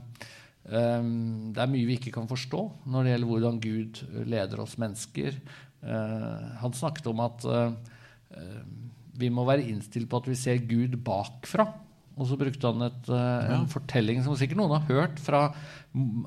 [0.68, 2.58] Um, det er mye vi ikke kan forstå
[2.92, 5.38] når det gjelder hvordan Gud leder oss mennesker.
[5.80, 7.72] Uh, han snakket om at uh,
[8.36, 8.64] uh,
[9.18, 11.64] vi må være innstilt på at vi ser Gud bakfra.
[12.18, 15.48] Og så brukte han et, eh, en fortelling som sikkert noen har hørt, fra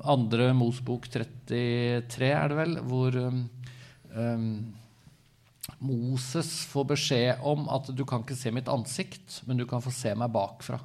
[0.08, 3.44] andre Mosbok 33, er det vel, hvor um,
[4.16, 4.48] um,
[5.84, 9.92] Moses får beskjed om at du kan ikke se mitt ansikt, men du kan få
[9.94, 10.80] se meg bakfra.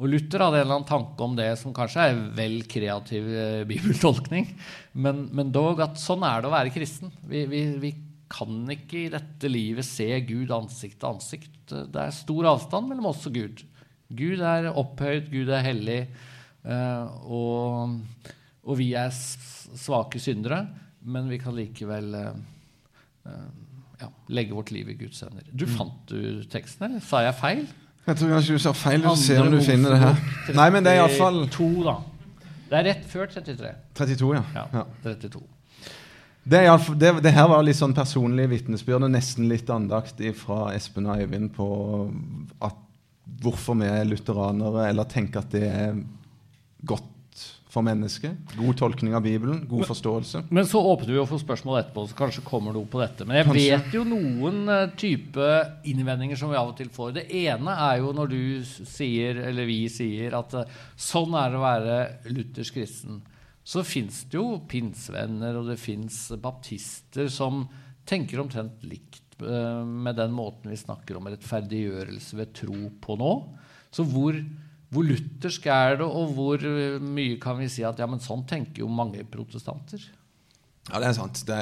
[0.00, 3.64] Og Luther hadde en eller annen tanke om det som kanskje er vel kreativ eh,
[3.68, 4.48] bibeltolkning,
[4.96, 7.12] men, men dog at sånn er det å være kristen.
[7.28, 7.92] Vi, vi, vi
[8.30, 11.58] kan ikke i dette livet se Gud ansikt til ansikt.
[11.68, 13.64] Det er stor avstand mellom oss og Gud.
[14.10, 16.00] Gud er opphøyd, Gud er hellig,
[16.66, 17.98] eh, og,
[18.66, 20.64] og vi er svake syndere,
[21.06, 22.32] men vi kan likevel eh,
[23.30, 23.46] eh,
[24.02, 25.46] ja, legge vårt liv i Guds hender.
[25.52, 27.62] Du Fant du teksten, eller sa jeg feil?
[28.08, 29.02] Jeg tror kanskje du sa feil.
[29.04, 30.20] Du ser om du finner det her.
[30.56, 31.96] Nei, men det er iallfall 32, da.
[32.70, 33.72] Det er rett før 33.
[33.98, 34.42] 32, ja.
[34.56, 34.84] Ja, ja.
[35.04, 35.42] 32.
[36.50, 40.22] Det, i fall- det, det her var litt sånn personlig vitnesbyrd, og nesten litt andakt
[40.40, 41.66] fra Espen og Eivind på
[42.64, 42.78] at
[43.42, 45.96] hvorfor vi er lutheranere, eller tenker at det er
[46.86, 47.06] godt
[47.70, 48.34] for mennesket.
[48.58, 50.42] God tolkning av Bibelen, god forståelse.
[50.50, 53.26] Men så åpner vi jo for spørsmål etterpå, så kanskje kommer noe på dette.
[53.28, 53.76] Men jeg Kanskje.
[53.76, 55.50] vet jo noen eh, type
[55.86, 57.12] innvendinger som vi av og til får.
[57.20, 61.60] Det ene er jo når du sier, eller vi sier, at eh, sånn er det
[61.60, 62.00] å være
[62.34, 63.22] luthersk kristen.
[63.62, 67.68] Så fins det jo pinsevenner, og det fins baptister som
[68.08, 73.32] tenker omtrent likt med den måten vi snakker om rettferdiggjørelse ved tro på nå.
[73.94, 74.36] Så hvor,
[74.90, 78.46] hvor luthersk er det, og hvor eh, mye kan vi si at ja, men sånn
[78.48, 80.02] tenker jo mange protestanter?
[80.90, 81.42] Ja, det er sant.
[81.46, 81.60] Det,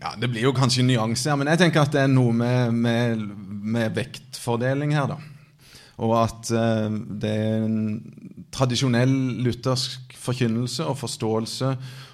[0.00, 3.24] ja, det blir jo kanskje nyanser, men jeg tenker at det er noe med, med,
[3.76, 5.20] med vektfordeling her, da.
[6.00, 6.88] Og at uh,
[7.20, 7.80] det er en
[8.54, 9.12] tradisjonell
[9.44, 11.70] luthersk forkynnelse og forståelse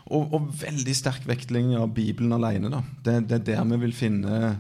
[0.07, 2.71] og, og veldig sterk vektlegging av Bibelen alene.
[2.73, 2.83] Da.
[3.05, 4.57] Det, det er der vi vil finne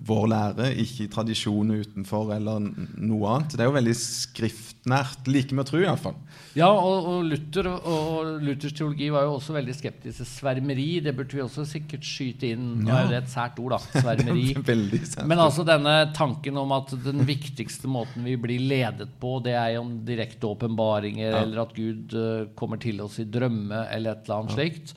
[0.00, 3.52] vår lære, ikke i tradisjonen utenfor eller noe annet.
[3.52, 5.28] Det er jo veldig skriftnært.
[5.28, 6.16] Like med tro, iallfall.
[6.56, 10.88] Ja, og, og Luther og Luthers teologi var jo også veldig skeptisk til svermeri.
[11.04, 12.64] Det burde vi også sikkert skyte inn.
[12.86, 14.00] Nå er det et sært ord, da.
[14.00, 14.46] Svermeri.
[14.56, 15.28] sterkt.
[15.28, 19.76] Men altså denne tanken om at den viktigste måten vi blir ledet på, det er
[19.82, 24.40] om direkte åpenbaringer, eller at Gud uh, kommer til oss i drømme, eller et eller
[24.40, 24.96] annet slikt.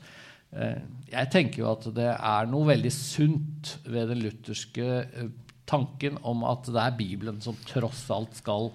[0.54, 0.82] Eh,
[1.14, 5.30] jeg tenker jo at det er noe veldig sunt ved den lutherske eh,
[5.68, 8.70] tanken om at det er Bibelen som tross alt skal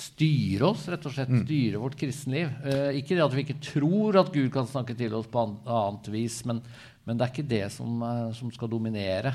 [0.00, 2.50] styre oss, rett og slett styre vårt kristenliv.
[2.64, 6.10] Eh, ikke det at vi ikke tror at Gud kan snakke til oss på annet
[6.12, 6.62] vis, men,
[7.06, 8.04] men det er ikke det som,
[8.36, 9.34] som skal dominere.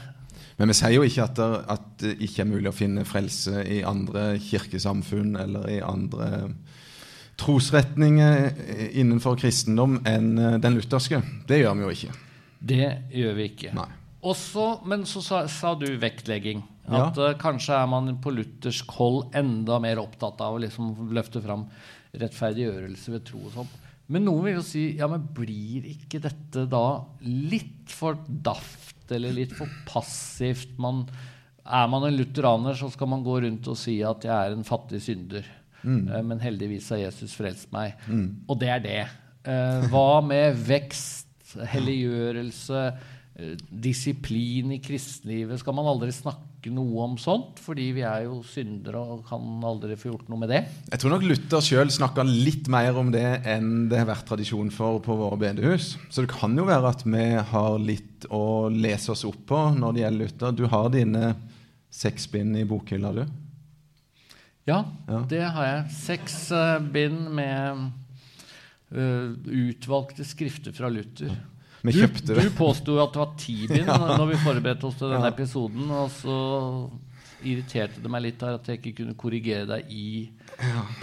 [0.60, 3.64] Men vi sier jo ikke at det, at det ikke er mulig å finne frelse
[3.72, 6.30] i andre kirkesamfunn eller i andre
[7.40, 8.50] trosretninger
[8.96, 11.22] innenfor kristendom enn eh, den lutherske.
[11.48, 12.16] Det gjør vi jo ikke.
[12.66, 13.74] Det gjør vi ikke.
[13.76, 13.90] Nei.
[14.26, 16.64] Også, men så sa, sa du vektlegging.
[16.86, 17.08] Ja.
[17.08, 21.44] At eh, kanskje er man på luthersk hold enda mer opptatt av å liksom løfte
[21.44, 21.68] fram
[22.16, 23.72] rettferdiggjørelse ved tro og sånn.
[24.14, 26.86] Men noen vil jo si ja, men blir ikke dette da
[27.26, 30.78] litt for daft eller litt for passivt?
[30.82, 31.04] Man,
[31.66, 34.68] er man en lutheraner, så skal man gå rundt og si at jeg er en
[34.68, 35.46] fattig synder.
[35.86, 37.94] Eh, Men heldigvis har Jesus frelst meg.
[38.50, 39.04] Og det er det.
[39.46, 41.28] Eh, hva med vekst,
[41.70, 42.82] helliggjørelse,
[43.38, 45.60] eh, disiplin i kristenlivet?
[45.62, 47.60] Skal man aldri snakke noe om sånt?
[47.62, 50.64] Fordi vi er jo syndere og kan aldri få gjort noe med det.
[50.90, 54.72] Jeg tror nok Luther sjøl snakka litt mer om det enn det har vært tradisjon
[54.74, 55.94] for på våre bedehus.
[56.10, 59.94] Så det kan jo være at vi har litt å lese oss opp på når
[59.94, 60.52] det gjelder Luther.
[60.58, 61.36] Du har dine
[61.94, 63.26] seks bind i bokhylla, du.
[64.66, 65.20] Ja, Ja.
[65.30, 65.92] det har jeg.
[65.94, 67.84] Seks uh, bind med
[68.96, 71.30] uh, utvalgte skrifter fra Luther.
[71.30, 71.52] Ja.
[71.86, 74.16] Du, du påsto at det var ti bind Ja.
[74.18, 76.38] når vi forberedte oss til denne episoden, og så
[77.46, 80.08] irriterte det meg litt her at jeg ikke kunne korrigere deg i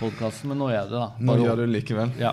[0.01, 1.27] podkasten, men nå gjør jeg det, da.
[1.29, 2.15] Nå gjør du det likevel.
[2.19, 2.33] Ja.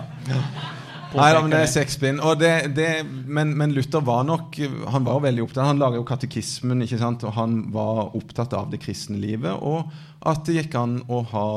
[1.16, 2.20] Nei da, men det er seks bind.
[2.22, 4.54] Og det, det, men, men Luther var nok
[4.92, 7.24] Han var veldig opptatt Han laga jo katekismen, ikke sant?
[7.26, 9.50] og han var opptatt av det kristne livet.
[9.58, 9.90] Og
[10.30, 11.48] at det gikk an å ha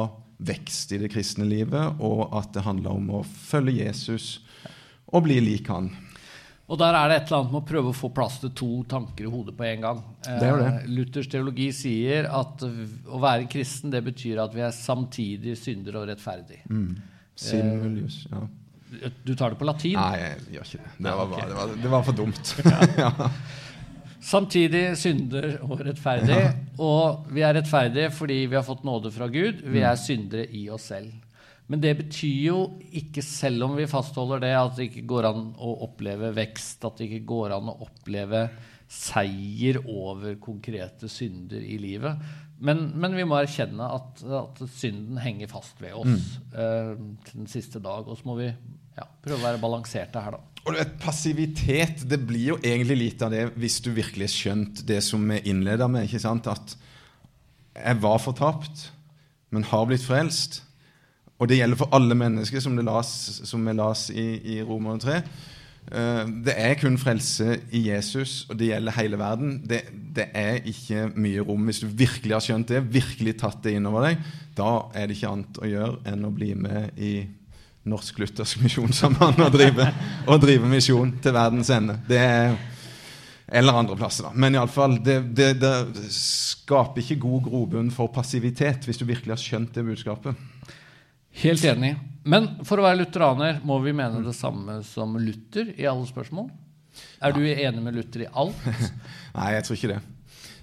[0.43, 4.41] vekst i det kristne livet, og at det handla om å følge Jesus
[5.13, 5.91] og bli lik han.
[6.71, 8.69] Og der er det et eller annet med å prøve å få plass til to
[8.89, 9.99] tanker i hodet på en gang.
[10.25, 10.69] Det det.
[10.69, 15.99] Eh, Luthers teologi sier at å være kristen det betyr at vi er samtidig synder
[16.01, 16.63] og rettferdig.
[17.35, 18.23] Simulus.
[18.31, 18.47] Ja.
[19.25, 19.97] Du tar det på latin.
[19.99, 20.93] Nei, jeg gjør ikke det.
[21.07, 22.53] Det var, bare, det var, det var for dumt.
[23.03, 23.29] ja.
[24.23, 26.39] Samtidig synder og rettferdig.
[26.79, 29.63] Og vi er rettferdige fordi vi har fått nåde fra Gud.
[29.65, 29.89] Vi Mm.
[29.91, 31.11] er syndere i oss selv.
[31.67, 32.57] Men det betyr jo
[32.91, 36.97] ikke, selv om vi fastholder det, at det ikke går an å oppleve vekst, at
[36.99, 38.49] det ikke går an å oppleve
[38.93, 42.19] seier over konkrete synder i livet.
[42.63, 46.93] Men, men vi må erkjenne at, at synden henger fast ved oss eh,
[47.25, 48.07] til den siste dag.
[48.07, 48.51] Og så må vi
[48.97, 50.49] ja, prøve å være balanserte her, da.
[50.63, 54.35] Og du vet, Passivitet det blir jo egentlig lite av det hvis du virkelig har
[54.35, 56.07] skjønt det som vi innleda med.
[56.07, 56.47] ikke sant?
[56.47, 56.77] At
[57.75, 58.85] jeg var fortapt,
[59.51, 60.61] men har blitt frelst.
[61.41, 65.01] Og det gjelder for alle mennesker, som, det las, som vi las i, i Romer
[65.01, 65.17] 3.
[65.91, 69.57] Eh, det er kun frelse i Jesus, og det gjelder hele verden.
[69.67, 69.81] Det,
[70.15, 71.67] det er ikke mye rom.
[71.67, 75.33] Hvis du virkelig har skjønt det, virkelig tatt det innover deg, da er det ikke
[75.33, 77.15] annet å gjøre enn å bli med i
[77.89, 79.89] Norsk Luthersk Misjonssamband og drive,
[80.27, 81.97] og drive misjon til verdens ende.
[82.07, 82.55] Det er
[83.53, 84.31] Eller andre plasser, da.
[84.33, 85.73] Men iallfall, det, det, det
[86.15, 90.39] skaper ikke god grobunn for passivitet hvis du virkelig har skjønt det budskapet.
[91.43, 91.91] Helt enig.
[92.23, 96.47] Men for å være lutheraner må vi mene det samme som Luther i alle spørsmål?
[97.19, 98.57] Er du enig med Luther i alt?
[99.37, 100.01] Nei, jeg tror ikke det.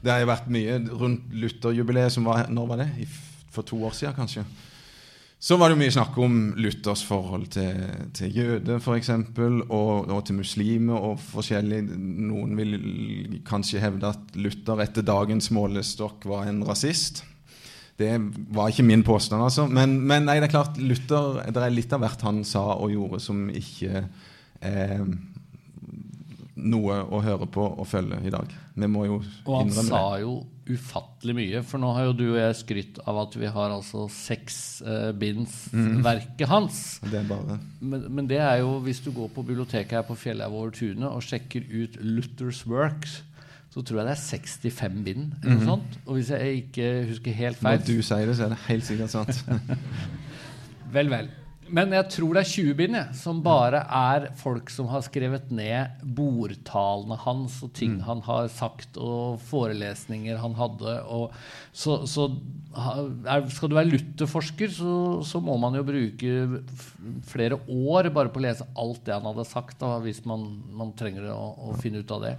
[0.01, 2.91] Det har jo vært mye rundt Luther-jubileet som var Når var det?
[3.53, 4.47] For to år siden, kanskje?
[5.41, 7.79] Så var det mye snakk om Luthers forhold til,
[8.13, 11.79] til jøder, f.eks., og, og til muslimer og forskjellig.
[12.29, 12.77] Noen vil
[13.49, 17.23] kanskje hevde at Luther etter dagens målestokk var en rasist.
[17.97, 18.13] Det
[18.53, 19.65] var ikke min påstand, altså.
[19.65, 22.93] Men, men nei, det er klart, Luther, det er litt av hvert han sa og
[22.93, 24.05] gjorde som ikke
[24.61, 25.07] er
[26.63, 28.51] noe å høre på og følge i dag.
[28.75, 32.39] Vi må jo Og han sa jo ufattelig mye, for nå har jo du og
[32.39, 35.65] jeg skrytt av at vi har altså seks uh, binds
[36.05, 37.01] verket hans.
[37.03, 40.19] Det er bare Men, men det er jo hvis du går på biblioteket her på
[40.21, 43.21] Fjellhaug over tunet og sjekker ut Luthers Works,
[43.71, 45.35] så tror jeg det er 65 bind.
[45.43, 45.99] eller noe sånt.
[46.07, 48.87] Og hvis jeg ikke husker helt feil Når du sier det, så er det helt
[48.89, 49.45] sikkert sant.
[50.95, 51.29] Vel, vel.
[51.71, 55.51] Men jeg tror det er 20 bind jeg, som bare er folk som har skrevet
[55.55, 60.97] ned bordtalene hans og ting han har sagt, og forelesninger han hadde.
[61.11, 61.31] Og
[61.73, 62.27] så, så
[62.75, 64.95] er, skal du være Luther-forsker, så,
[65.27, 66.35] så må man jo bruke
[67.31, 70.93] flere år bare på å lese alt det han hadde sagt, da, hvis man, man
[70.99, 72.35] trenger å, å finne ut av det.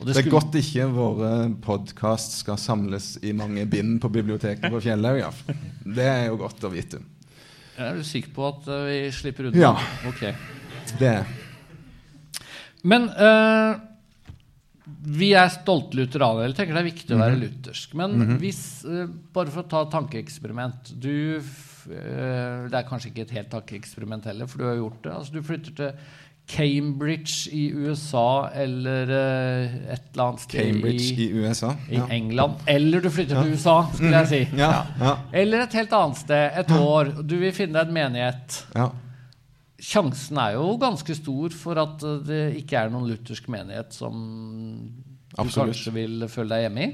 [0.00, 1.32] Og Det er skulle- godt ikke våre
[1.64, 5.20] podkast skal samles i mange bind på biblioteket på Fjellhaug.
[5.22, 5.32] Ja.
[5.84, 7.00] Det er jo godt å vite.
[7.74, 9.58] Er du sikker på at eh, vi slipper unna?
[9.58, 9.72] Ja.
[10.10, 10.34] Okay.
[11.00, 11.14] Det
[12.84, 13.80] Men uh,
[14.84, 16.50] vi er stolte lutheranere.
[16.50, 17.94] Jeg tenker det er viktig å være luthersk.
[17.98, 21.40] Men hvis, uh, bare for å ta et tankeeksperiment du,
[21.88, 25.12] Det er kanskje ikke et helt tankeeksperiment heller, for du har gjort det.
[25.14, 25.92] Altså, du flytter til
[26.54, 31.70] Cambridge i USA eller eh, et eller annet sted Cambridge i, i USA.
[31.88, 32.06] i Ja.
[32.12, 32.58] England.
[32.68, 34.42] Eller du flytter til USA, skulle jeg si.
[34.60, 37.14] Ja, ja, Eller et helt annet sted, et år.
[37.24, 38.60] Du vil finne deg en menighet.
[38.76, 38.90] ja.
[39.84, 44.14] Sjansen er jo ganske stor for at eh, det ikke er noen luthersk menighet som
[45.34, 45.74] du Absolutt.
[45.74, 46.92] kanskje vil føle deg hjemme i.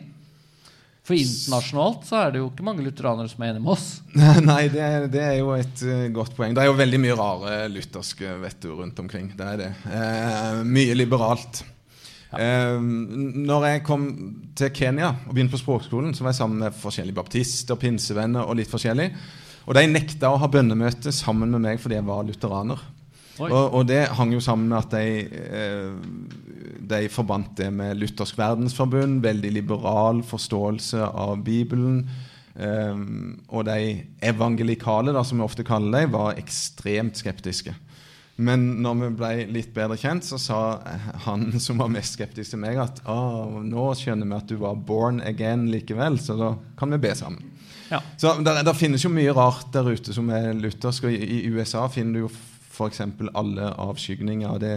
[1.11, 3.88] For internasjonalt så er det jo ikke mange lutheranere som er enig med oss.
[4.51, 6.55] Nei, det er, det er, jo et uh, godt poeng.
[6.55, 9.33] Det er jo veldig mye rare lutherske vet du, rundt omkring.
[9.35, 9.70] Det er det.
[9.90, 11.64] Eh, mye liberalt.
[12.31, 12.38] Ja.
[12.38, 12.77] Eh,
[13.51, 14.07] når jeg kom
[14.55, 18.61] til Kenya og begynte på språkskolen, så var jeg sammen med forskjellige baptister, pinsevenner og
[18.61, 19.11] litt forskjellig.
[19.66, 22.87] Og de nekta å ha bønnemøte sammen med meg fordi jeg var lutheraner.
[23.40, 25.05] Og, og, det hang jo sammen med at de,
[25.57, 32.03] eh, de forbandt det med Luthersk verdensforbund, veldig liberal forståelse av Bibelen.
[32.61, 37.72] Um, og de evangelikale, da, som vi ofte kaller dem, var ekstremt skeptiske.
[38.40, 40.61] Men når vi ble litt bedre kjent, så sa
[41.26, 45.20] han som var mest skeptisk til meg, at nå skjønner vi at du var born
[45.24, 47.46] again likevel, så da kan vi be sammen.
[47.90, 47.98] Ja.
[48.20, 51.09] Så det finnes jo mye rart der ute som er luthersk.
[51.09, 52.33] og I, i USA finner du jo
[52.81, 53.03] f.eks.
[53.37, 54.77] alle avskygninger av det,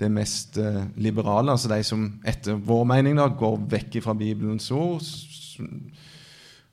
[0.00, 4.70] det mest uh, liberale, altså de som etter vår mening da, går vekk fra Bibelens
[4.74, 5.04] ord,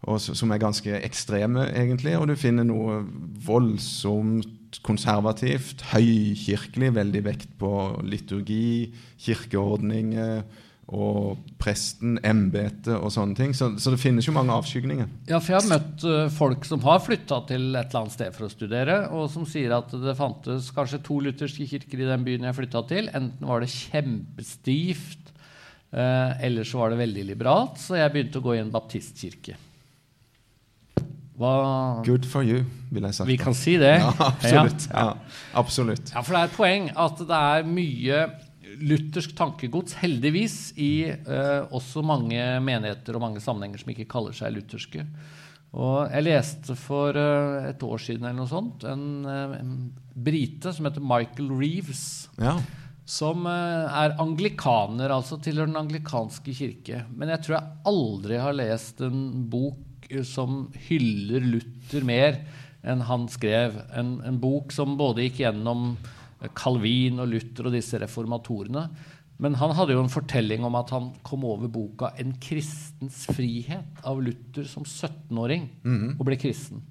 [0.07, 2.15] og som er ganske ekstreme, egentlig.
[2.15, 3.01] Og du finner noe
[3.43, 7.73] voldsomt konservativt, høykirkelig, veldig vekt på
[8.07, 10.43] liturgi, kirkeordninger
[10.89, 13.53] og presten, embetet og sånne ting.
[13.53, 15.09] Så, så, det finnes jo mange avskygninger.
[15.29, 18.33] Ja, for jeg har møtt uh, folk som har flytta til et eller annet sted
[18.35, 22.25] for å studere, og som sier at det fantes kanskje to lutherske kirker i den
[22.25, 23.11] byen jeg flytta til.
[23.13, 25.33] Enten var det kjempestivt,
[25.93, 27.77] uh, eller så var det veldig liberalt.
[27.81, 29.59] Så jeg begynte å gå i en baptistkirke.
[31.39, 31.53] Hva
[32.03, 33.29] Good for you, vil jeg sagt.
[33.29, 33.93] Vi kan si det.
[34.01, 34.89] Ja, absolutt.
[34.89, 35.05] Ja.
[35.05, 36.11] Ja, absolutt.
[36.11, 38.23] ja, for det er et poeng at det er mye
[38.77, 44.55] luthersk tankegods, heldigvis, i eh, også mange menigheter og mange sammenhenger som ikke kaller seg
[44.55, 45.05] lutherske.
[45.69, 49.73] Og jeg leste for eh, et år siden eller noe sånt en, uh, en
[50.17, 52.03] brite som heter Michael Reeves.
[52.41, 52.57] Ja.
[53.09, 57.03] Som er anglikaner, altså tilhører den anglikanske kirke.
[57.09, 62.37] Men jeg tror jeg aldri har lest en bok som hyller Luther mer
[62.85, 63.79] enn han skrev.
[63.97, 65.95] En, en bok som både gikk gjennom
[66.55, 68.85] Calvin og Luther og disse reformatorene.
[69.39, 74.03] Men han hadde jo en fortelling om at han kom over boka 'En kristens frihet'
[74.03, 76.19] av Luther som 17-åring mm -hmm.
[76.19, 76.81] og ble kristen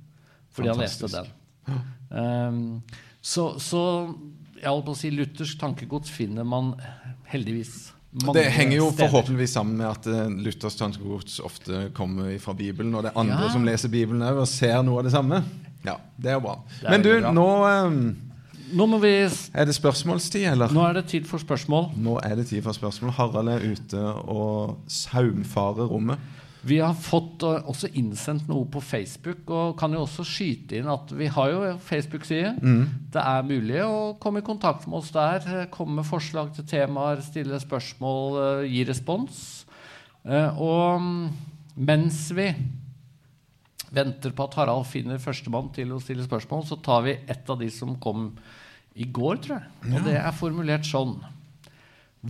[0.50, 1.16] fordi Fantastisk.
[1.16, 1.32] han leste
[1.68, 2.48] den.
[2.48, 2.82] Um,
[3.20, 4.14] så, så
[4.62, 6.74] jeg holdt på å si luthersk tankegods finner man
[7.28, 12.94] heldigvis det henger jo forhåpentligvis sammen med at uh, Luthers tankegods ofte kommer fra Bibelen,
[12.96, 13.50] og det er andre ja.
[13.52, 15.42] som leser Bibelen òg og ser noe av det samme.
[15.84, 16.54] Ja, Det er jo bra.
[16.82, 17.32] Er Men du, bra.
[17.36, 17.98] nå um,
[18.72, 20.72] nå må vi Er det spørsmålstid, eller?
[20.74, 21.92] Nå er det tid for spørsmål.
[21.96, 23.14] Nå er det tid for spørsmål.
[23.16, 26.18] Harald er ute og saumfarer rommet.
[26.68, 30.90] Vi har fått uh, også innsendt noe på Facebook, og kan jo også skyte inn
[30.90, 32.56] at vi har jo Facebook-side.
[32.58, 32.82] Mm.
[33.14, 36.66] Det er mulig å komme i kontakt med oss der, eh, komme med forslag til
[36.68, 39.40] temaer, stille spørsmål, uh, gi respons.
[40.28, 41.28] Og um,
[41.78, 42.50] mens vi
[43.94, 47.60] venter på at Harald finner førstemann til å stille spørsmål, så tar vi et av
[47.60, 48.32] de som kom
[48.98, 49.92] i går, tror jeg.
[49.92, 51.16] Og det er formulert sånn.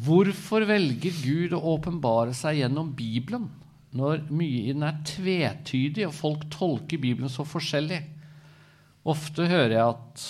[0.04, 3.48] Hvorfor velger Gud å åpenbare seg gjennom Bibelen
[3.96, 8.02] når mye i den er tvetydig, og folk tolker Bibelen så forskjellig?
[9.08, 10.28] Ofte hører jeg at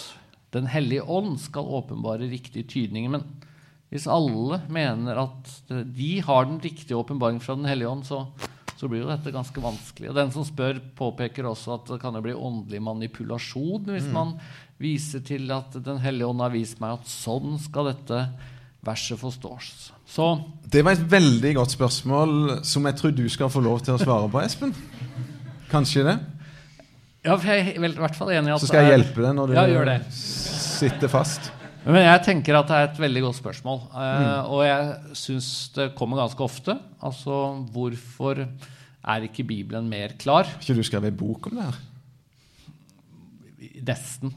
[0.49, 3.11] Den hellige ånd skal åpenbare riktige tydninger.
[3.13, 3.27] Men
[3.93, 8.23] hvis alle mener at de har den riktige åpenbaringen fra Den hellige ånd, så
[8.79, 10.13] så blir jo dette ganske vanskelig.
[10.13, 14.15] Og den som spør, påpeker også at det kan jo bli åndelig manipulasjon hvis mm.
[14.15, 14.37] man
[14.79, 18.23] viser til at Den hellige ånd har vist meg at sånn skal dette
[18.87, 19.93] verset forstås.
[20.07, 20.27] Så
[20.65, 24.01] Det var et veldig godt spørsmål som jeg tror du skal få lov til å
[24.01, 24.75] svare på, Espen.
[25.69, 26.17] Kanskje det?
[27.27, 29.35] Ja, for jeg er i hvert fall enig i at Så skal jeg hjelpe deg
[29.37, 31.51] når du ja, sitter fast.
[31.89, 33.79] Men jeg tenker at det er et veldig godt spørsmål.
[33.93, 34.51] Uh, mm.
[34.55, 36.77] Og jeg syns det kommer ganske ofte.
[37.05, 37.39] Altså,
[37.73, 40.49] hvorfor er ikke Bibelen mer klar?
[40.49, 41.81] Har ikke du skrevet bok om det her?
[43.89, 44.35] Nesten.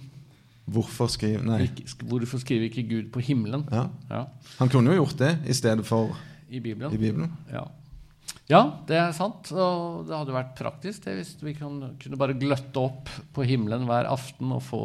[0.71, 1.65] Hvorfor skriver Nei.
[2.07, 3.65] Hvorfor skriver ikke Gud på himmelen?
[3.71, 3.87] Ja.
[4.11, 4.23] Ja.
[4.59, 6.15] Han kunne jo gjort det i stedet for
[6.51, 6.91] i Bibelen.
[6.91, 7.31] I Bibelen.
[7.51, 7.65] Ja.
[8.51, 8.63] ja.
[8.87, 9.51] det er sant.
[9.55, 13.87] Og det hadde vært praktisk det hvis vi kunne, kunne bare gløtte opp på himmelen
[13.89, 14.83] hver aften og få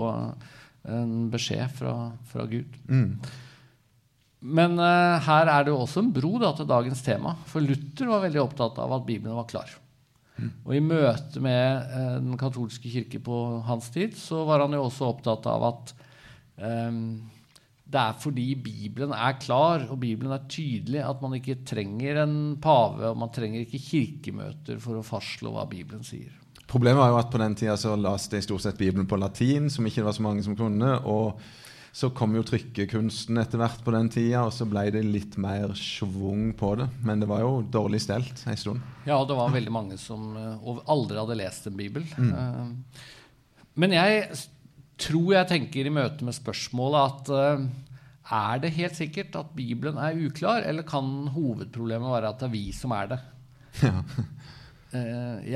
[0.87, 1.97] en beskjed fra,
[2.31, 2.79] fra Gud.
[2.87, 3.19] Mm.
[4.47, 7.35] Men uh, her er det jo også en bro da, til dagens tema.
[7.51, 9.73] For Luther var veldig opptatt av at Bibelen var klar.
[10.67, 14.85] Og i møte med uh, den katolske kirke på hans tid så var han jo
[14.85, 15.93] også opptatt av at
[16.61, 17.01] um,
[17.87, 22.39] det er fordi Bibelen er klar og Bibelen er tydelig, at man ikke trenger en
[22.63, 26.35] pave og man trenger ikke kirkemøter for å fastslå hva Bibelen sier.
[26.67, 29.71] Problemet var jo at på den tida så jeg de stort sett Bibelen på latin,
[29.71, 30.97] som ikke var så mange som kunne.
[31.07, 31.39] og
[31.97, 35.71] Så kom jo trykkekunsten etter hvert på den tida, og så ble det litt mer
[35.81, 36.91] schwung på det.
[37.09, 38.83] Men det var jo dårlig stelt en stund.
[39.09, 42.05] Ja, det var veldig mange som uh, aldri hadde lest en bibel.
[42.21, 42.35] Mm.
[42.35, 43.15] Uh,
[43.81, 44.27] men jeg
[45.01, 47.65] tror jeg tenker i møte med spørsmålet at uh,
[48.43, 52.55] er det helt sikkert at Bibelen er uklar, eller kan hovedproblemet være at det er
[52.59, 53.21] vi som er det?
[53.87, 53.95] Ja.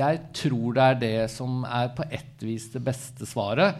[0.01, 3.79] Jeg tror det er det som er på ett vis det beste svaret.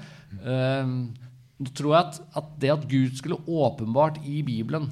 [1.62, 4.88] Nå tror jeg at, at, det at Gud skulle åpenbart i Bibelen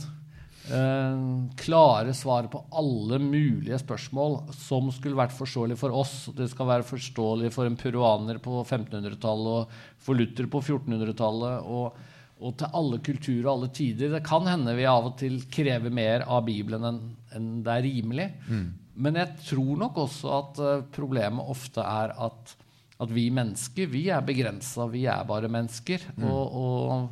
[0.69, 6.69] uh, klare svaret på alle mulige spørsmål som skulle vært forståelig for oss Det skal
[6.69, 11.65] være forståelig for en peruaner på 1500-tallet og for Luther på 1400-tallet.
[11.65, 12.05] og
[12.39, 14.13] og til alle kulturer og alle tider.
[14.13, 17.01] Det kan hende vi av og til krever mer av Bibelen enn,
[17.35, 18.27] en det er rimelig.
[18.47, 18.67] Mm.
[18.99, 22.55] Men jeg tror nok også at uh, problemet ofte er at,
[22.99, 24.87] at, vi mennesker vi er begrensa.
[24.91, 26.03] Vi er bare mennesker.
[26.17, 26.29] Mm.
[26.29, 27.09] Og, og,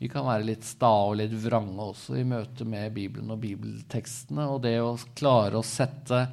[0.00, 4.46] vi kan være litt sta og litt vrange også i møte med Bibelen og bibeltekstene.
[4.48, 6.24] Og det å klare å sette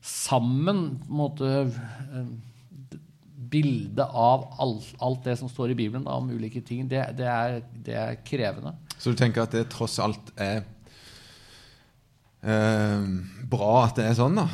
[0.00, 1.50] sammen på en måte,
[3.50, 7.26] bildet av alt, alt, det som står i Bibelen da, om ulike ting, det, det,
[7.26, 8.76] er, det, er, krevende.
[8.96, 10.62] Så du tenker at det tross alt er
[12.42, 13.06] eh,
[13.50, 14.46] bra at det er sånn, da?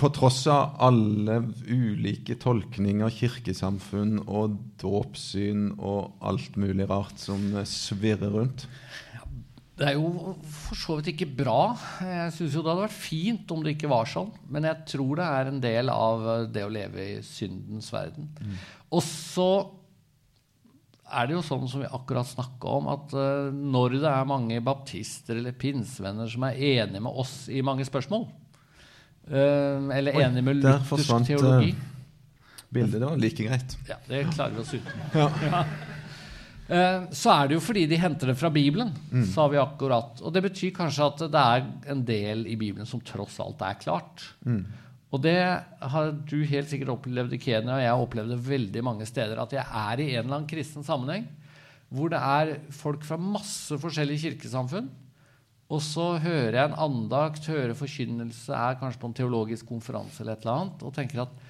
[0.00, 8.32] På tross av alle ulike tolkninger, kirkesamfunn og dåpssyn og alt mulig rart som svirrer
[8.34, 8.68] rundt?
[9.76, 11.76] Det er jo for så vidt ikke bra.
[12.00, 14.30] Jeg syns jo det hadde vært fint om det ikke var sånn.
[14.48, 18.30] Men jeg tror det er en del av det å leve i syndens verden.
[18.40, 18.54] Mm.
[18.96, 19.50] Og så
[21.06, 24.60] er det jo sånn som vi akkurat snakka om, at uh, når det er mange
[24.64, 28.26] baptister eller pinsevenner som er enige med oss i mange spørsmål,
[29.30, 31.92] uh, eller enige med luthersk teologi uh,
[32.76, 33.76] Bildet det var like greit.
[33.88, 35.04] Ja, det klarer vi oss uten.
[35.14, 35.28] Ja.
[35.46, 35.60] ja.
[36.68, 38.90] Eh, så er det jo fordi de henter det fra Bibelen.
[39.12, 39.26] Mm.
[39.30, 40.20] sa vi akkurat.
[40.22, 43.78] Og det betyr kanskje at det er en del i Bibelen som tross alt er
[43.78, 44.24] klart.
[44.46, 44.64] Mm.
[45.14, 48.82] Og det har du helt sikkert opplevd i Kenya, og jeg har opplevd det veldig
[48.84, 51.28] mange steder, at jeg er i en eller annen kristen sammenheng
[51.94, 54.88] hvor det er folk fra masse forskjellige kirkesamfunn.
[55.70, 60.36] Og så hører jeg en andakt, hører forkynnelse, er kanskje på en teologisk konferanse eller
[60.36, 61.40] et eller annet, og tenker at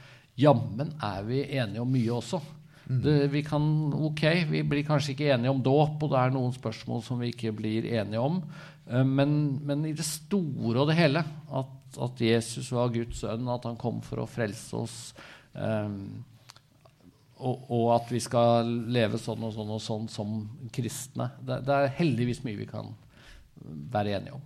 [0.40, 2.40] jammen er vi enige om mye også.
[2.86, 3.64] Det, vi kan,
[4.08, 7.32] ok, vi blir kanskje ikke enige om dåp, og det er noen spørsmål som vi
[7.32, 8.38] ikke blir enige om.
[8.86, 9.32] Eh, men,
[9.66, 11.24] men i det store og det hele,
[11.60, 11.72] at,
[12.02, 14.96] at, Jesus var Guds sønn, at han kom for å frelse oss,
[15.54, 16.24] um,
[17.36, 20.36] og, og, at vi skal leve sånn og sånn og sånn som
[20.72, 22.94] kristne, det, det er heldigvis mye vi kan
[23.92, 24.44] være enige om.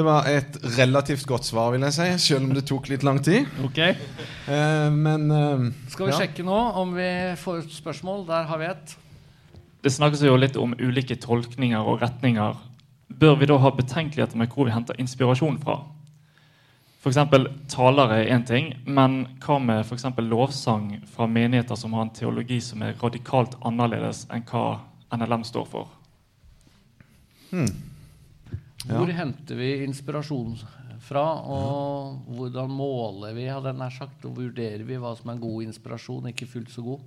[0.00, 3.18] Det var et relativt godt svar, vil jeg si, selv om det tok litt lang
[3.26, 3.48] tid.
[3.66, 3.80] Ok.
[3.82, 6.20] Eh, men eh, Skal vi ja.
[6.22, 8.22] sjekke nå om vi får et spørsmål?
[8.30, 8.94] Der har vi et.
[9.82, 12.62] Det snakkes jo litt om ulike tolkninger og retninger.
[13.20, 15.80] Bør vi da ha betenkeligheter med hvor vi henter inspirasjon fra?
[17.00, 17.16] F.eks.
[17.72, 22.60] talere er én ting, men hva med for lovsang fra menigheter som har en teologi
[22.60, 24.82] som er radikalt annerledes enn hva
[25.16, 25.88] NLM står for?
[27.50, 27.70] Hmm.
[28.84, 30.58] Hvor henter vi inspirasjon
[31.00, 35.64] fra, og hvordan måler vi hadde nær sagt, og vurderer vi hva som er god
[35.70, 37.00] inspirasjon, ikke fullt så god?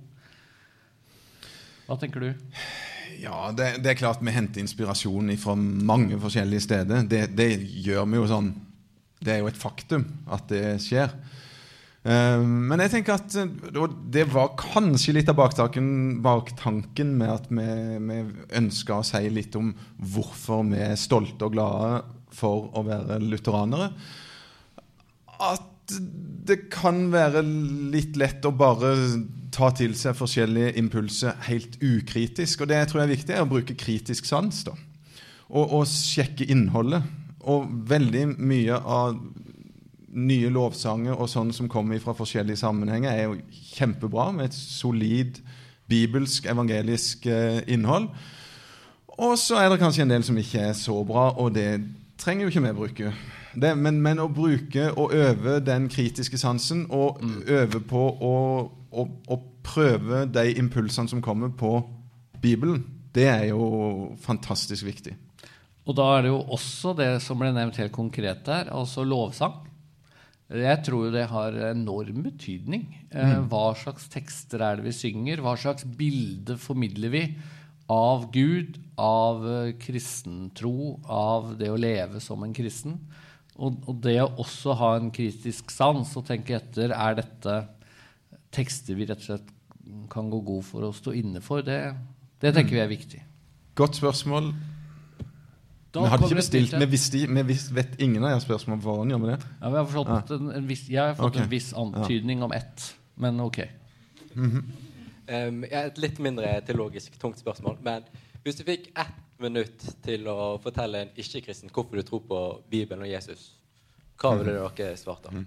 [1.86, 2.50] Hva tenker du?
[3.20, 7.04] Ja, det, det er klart vi henter inspirasjon fra mange forskjellige steder.
[7.08, 7.50] Det, det,
[7.84, 8.54] gjør vi jo sånn
[9.24, 11.14] Det er jo et faktum at det skjer.
[12.04, 15.86] Uh, men jeg tenker at uh, det var kanskje litt av baktanken,
[16.24, 17.68] baktanken med at vi,
[18.10, 18.18] vi
[18.60, 19.72] ønska å si litt om
[20.12, 22.02] hvorfor vi er stolte og glade
[22.34, 23.88] for å være lutheranere.
[25.40, 25.70] At
[26.44, 27.42] det kan være
[27.92, 28.94] litt lett å bare
[29.54, 32.62] ta til seg forskjellige impulser helt ukritisk.
[32.62, 34.64] Og det jeg tror jeg er viktig, er å bruke kritisk sans.
[34.66, 34.74] da.
[35.48, 37.04] Og, og sjekke innholdet.
[37.50, 39.18] Og veldig mye av
[40.14, 43.38] nye lovsanger og sånn som kommer fra forskjellige sammenhenger, er jo
[43.74, 45.40] kjempebra, med et solid
[45.90, 48.08] bibelsk, evangelisk eh, innhold.
[49.18, 51.68] Og så er det kanskje en del som ikke er så bra, og det
[52.18, 53.12] trenger jo ikke vi bruke.
[53.54, 57.36] Det, men, men, å bruke og øve den kritiske sansen, og mm.
[57.58, 58.36] øve på å,
[58.90, 61.76] å, å prøve de impulsene som kommer på
[62.42, 62.82] Bibelen,
[63.14, 65.14] det er jo fantastisk viktig.
[65.84, 69.58] Og da er det jo også det som ble nevnt helt konkret der, altså lovsang.
[70.54, 72.86] Jeg tror det har enorm betydning.
[73.10, 73.48] Eh, mm.
[73.52, 75.42] Hva slags tekster er det vi synger?
[75.44, 77.22] Hva slags bilde formidler vi
[77.92, 79.44] av Gud, av
[79.80, 82.98] kristentro, av det å leve som en kristen?
[83.54, 87.58] Og, og det å også ha en kritisk sans og tenke etter er dette
[88.54, 89.50] tekster vi rett og slett
[90.10, 91.92] kan gå god for å stå inne for, det,
[92.40, 92.78] det tenker mm.
[92.78, 93.20] vi er viktig.
[93.78, 94.52] Godt spørsmål.
[95.94, 98.88] Da vi hadde ikke bestilt, vi, visste, vi vis- vet ingen av jeg spørsmål på
[98.88, 99.14] forhånd.
[99.14, 99.38] Gjør vi det?
[99.60, 101.44] Ja, vi har forstått en, en viss, jeg har fått okay.
[101.44, 103.60] en viss antydning om ett, men ok.
[104.34, 104.64] Mm -hmm.
[105.48, 107.76] um, et litt mindre teologisk tungt spørsmål.
[107.82, 108.02] Men
[108.42, 113.02] hvis du fikk ett minutt til å fortelle en ikke-kristen hvorfor du tror på Bibelen
[113.02, 113.52] og Jesus,
[114.18, 115.44] hva ville dere svart da?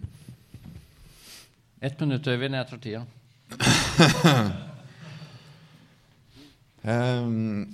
[1.82, 2.56] Ett minutt, Øyvind.
[2.56, 3.06] Jeg tar tida.
[6.88, 7.74] Ehm,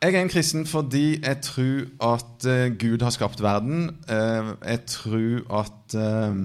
[0.00, 3.90] jeg er en kristen fordi jeg tror at eh, Gud har skapt verden.
[4.08, 6.38] Eh, jeg tror at eh,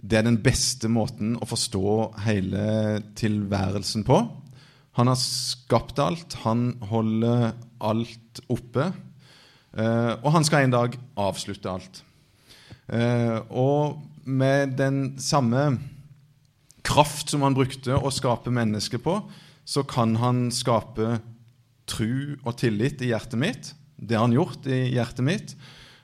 [0.00, 1.94] det er den beste måten å forstå
[2.24, 2.62] hele
[3.18, 4.20] tilværelsen på.
[5.00, 7.50] Han har skapt alt, han holder
[7.80, 8.92] alt oppe.
[9.72, 12.00] og han skal en dag avslutte alt.
[13.50, 15.78] Og med den samme
[16.82, 19.20] kraft som han brukte å skape mennesket på,
[19.64, 21.20] så kan han skape
[21.90, 23.72] tru og tillit i hjertet mitt.
[24.00, 25.54] Det har han gjort i hjertet mitt.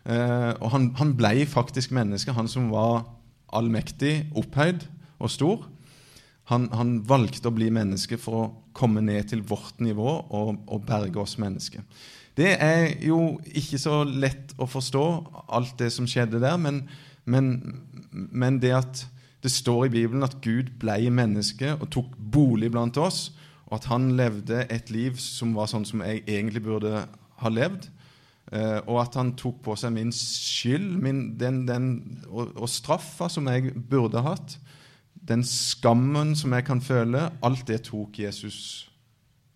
[0.07, 3.07] Eh, og han, han ble faktisk menneske, han som var
[3.57, 4.85] allmektig, opphøyd
[5.23, 5.65] og stor.
[6.51, 10.85] Han, han valgte å bli menneske for å komme ned til vårt nivå og, og
[10.87, 11.83] berge oss mennesker.
[12.37, 15.05] Det er jo ikke så lett å forstå,
[15.57, 16.83] alt det som skjedde der, men,
[17.25, 17.49] men,
[18.13, 19.07] men det at
[19.43, 23.31] det står i Bibelen at Gud ble menneske og tok bolig blant oss,
[23.67, 27.05] og at han levde et liv som var sånn som jeg egentlig burde
[27.43, 27.91] ha levd,
[28.47, 31.87] Uh, og at han tok på seg min skyld min, den, den,
[32.31, 34.55] og, og straffa som jeg burde hatt,
[35.27, 38.87] den skammen som jeg kan føle, alt det tok Jesus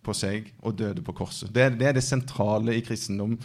[0.03, 1.53] på seg og døde på korset.
[1.55, 3.37] Det, det er det sentrale i kristendom.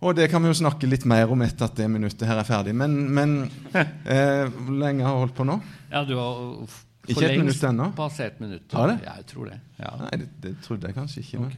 [0.00, 2.48] Og det kan vi jo snakke litt mer om etter at det minuttet her er
[2.48, 2.74] ferdig.
[2.76, 3.34] Men, men
[3.76, 5.56] eh, hvor lenge har jeg holdt på nå?
[5.88, 6.78] Ja, du har
[7.08, 7.90] Ikke et minutt ennå?
[7.96, 8.72] Passert minutt.
[8.76, 8.98] Har det?
[9.04, 9.60] Ja, jeg tror det.
[9.78, 9.92] Ja.
[10.02, 11.38] Nei, det, det trodde jeg kanskje ikke.
[11.44, 11.54] Men,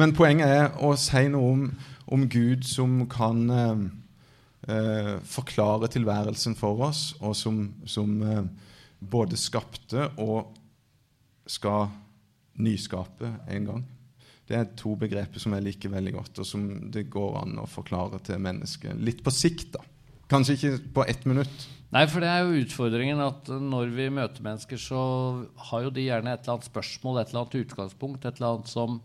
[0.00, 1.66] men poenget er å si noe om,
[2.16, 3.82] om Gud som kan eh,
[4.72, 8.44] eh, forklare tilværelsen for oss, og som, som eh,
[8.98, 10.54] både skapte og
[11.50, 11.90] skal
[12.62, 13.84] nyskape en gang.
[14.48, 17.68] Det er to begreper som jeg liker veldig godt, og som det går an å
[17.70, 18.98] forklare til mennesket.
[19.00, 19.84] Litt på sikt, da.
[20.32, 21.68] Kanskje ikke på ett minutt.
[21.92, 25.00] Nei, for det er jo utfordringen at når vi møter mennesker, så
[25.68, 28.72] har jo de gjerne et eller annet spørsmål, et eller annet utgangspunkt, et eller annet
[28.72, 28.96] som,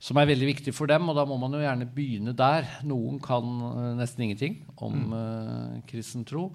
[0.00, 2.64] som er veldig viktig for dem, og da må man jo gjerne begynne der.
[2.88, 6.46] Noen kan uh, nesten ingenting om uh, kristen tro.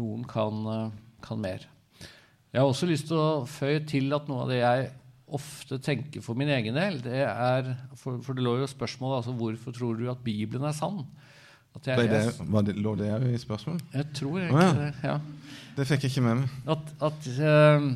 [0.00, 1.68] Noen kan, uh, kan mer.
[2.00, 4.88] Jeg har også lyst til å føye til at noe av det jeg
[5.36, 9.34] ofte tenker for min egen del, det er For, for det lå jo spørsmålet altså
[9.36, 11.02] hvorfor tror du at Bibelen er sann?
[11.76, 13.82] At jeg, det, var det, lå det her i spørsmålet?
[13.92, 14.76] jeg tror egentlig oh, ja.
[14.80, 14.92] det.
[15.04, 15.16] ja
[15.76, 16.54] Det fikk jeg ikke med meg.
[16.72, 17.88] at, at uh,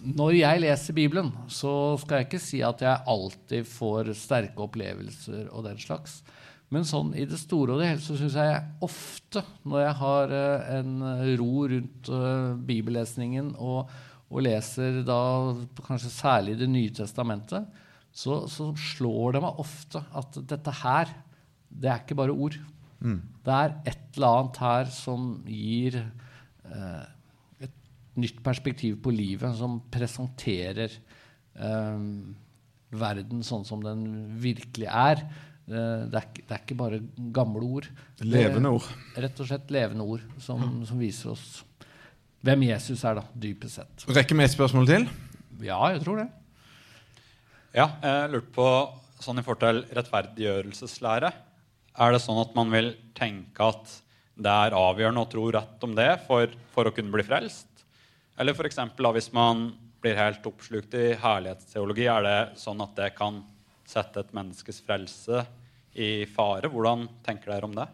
[0.00, 5.50] når jeg leser Bibelen, så skal jeg ikke si at jeg alltid får sterke opplevelser
[5.52, 6.20] og den slags.
[6.70, 10.34] Men sånn i det store og det hele så syns jeg ofte, når jeg har
[10.34, 10.96] uh, en
[11.40, 13.90] ro rundt uh, bibellesningen og,
[14.30, 15.20] og leser da
[15.86, 17.66] kanskje særlig Det nye testamentet,
[18.10, 21.10] så, så slår det meg ofte at dette her,
[21.70, 22.58] det er ikke bare ord.
[23.00, 27.04] Det er et eller annet her som gir eh,
[27.64, 27.76] et
[28.20, 32.02] nytt perspektiv på livet, som presenterer eh,
[32.90, 34.04] verden sånn som den
[34.42, 35.24] virkelig er.
[35.70, 37.00] Eh, det, er ikke, det er ikke bare
[37.32, 37.90] gamle ord.
[38.26, 38.92] Levende ord.
[39.16, 41.48] Rett og slett levende ord som, som viser oss
[42.40, 44.04] hvem Jesus er, da, dypest sett.
[44.08, 45.02] Rekker vi et spørsmål til?
[45.60, 46.30] Ja, jeg tror det.
[47.76, 48.68] Ja, jeg lurte på
[49.20, 51.30] sånn i forhold til rettferdiggjørelseslære.
[52.00, 53.90] Er det sånn at man vil tenke at
[54.40, 57.68] det er avgjørende å tro rett om det for, for å kunne bli frelst?
[58.40, 58.78] Eller f.eks.
[58.96, 59.66] hvis man
[60.00, 63.42] blir helt oppslukt i herlighetsteologi, er det sånn at det kan
[63.84, 65.44] sette et menneskes frelse
[65.92, 66.70] i fare?
[66.72, 67.86] Hvordan tenker dere om det?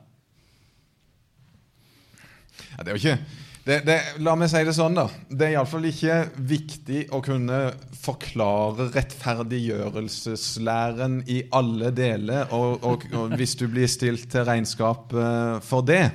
[2.77, 5.09] Ja, det er jo ikke det, det, La meg si det sånn, da.
[5.27, 13.35] Det er iallfall ikke viktig å kunne forklare rettferdiggjørelseslæren i alle deler, og, og, og
[13.35, 16.11] hvis du blir stilt til regnskap eh, for det.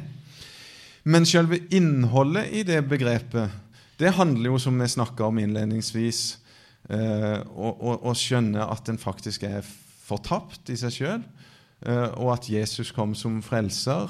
[1.03, 3.49] Men selve innholdet i det begrepet,
[3.99, 6.37] det handler jo, som vi snakka om innledningsvis,
[6.87, 9.61] eh, å, skjønne at en faktisk er
[10.07, 11.21] fortapt i seg sjøl,
[11.83, 14.09] eh, og at Jesus kom som frelser.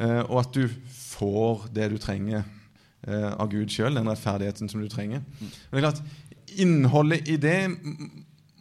[0.00, 4.82] Eh, og at du får det du trenger eh, av Gud sjøl, den rettferdigheten som
[4.82, 5.22] du trenger.
[5.40, 6.04] Men det er klart,
[6.54, 7.58] Innholdet i det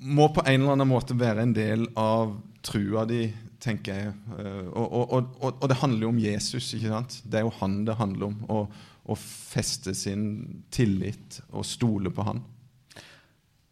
[0.04, 2.32] må på en eller annen måte være en del av
[2.66, 3.28] trua di,
[3.64, 4.14] tenker jeg.
[4.40, 6.72] Eh, og, og, og, og, det handler jo om Jesus.
[6.76, 7.20] ikke sant?
[7.26, 8.42] Det er jo han det handler om.
[8.50, 12.40] Å, feste sin tillit og stole på han.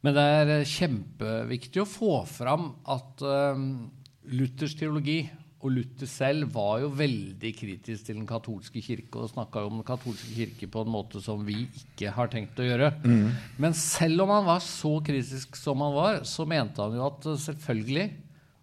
[0.04, 3.64] Men det er kjempeviktig å få fram at eh,
[4.36, 5.22] Luthers teologi
[5.62, 9.86] og Luther selv var jo veldig kritisk til den katolske kirke og snakka om den
[9.86, 12.92] katolske kirke på en måte som vi ikke har tenkt å gjøre.
[13.62, 17.28] Men selv om han var så kritisk som han var, så mente han jo at
[17.30, 18.08] eh, selvfølgelig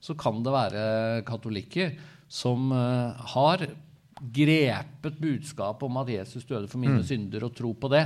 [0.03, 0.83] så kan det være
[1.27, 1.95] katolikker
[2.31, 3.67] som eh, har
[4.19, 8.05] grepet budskapet om at Jesus døde for mine synder, og tro på det.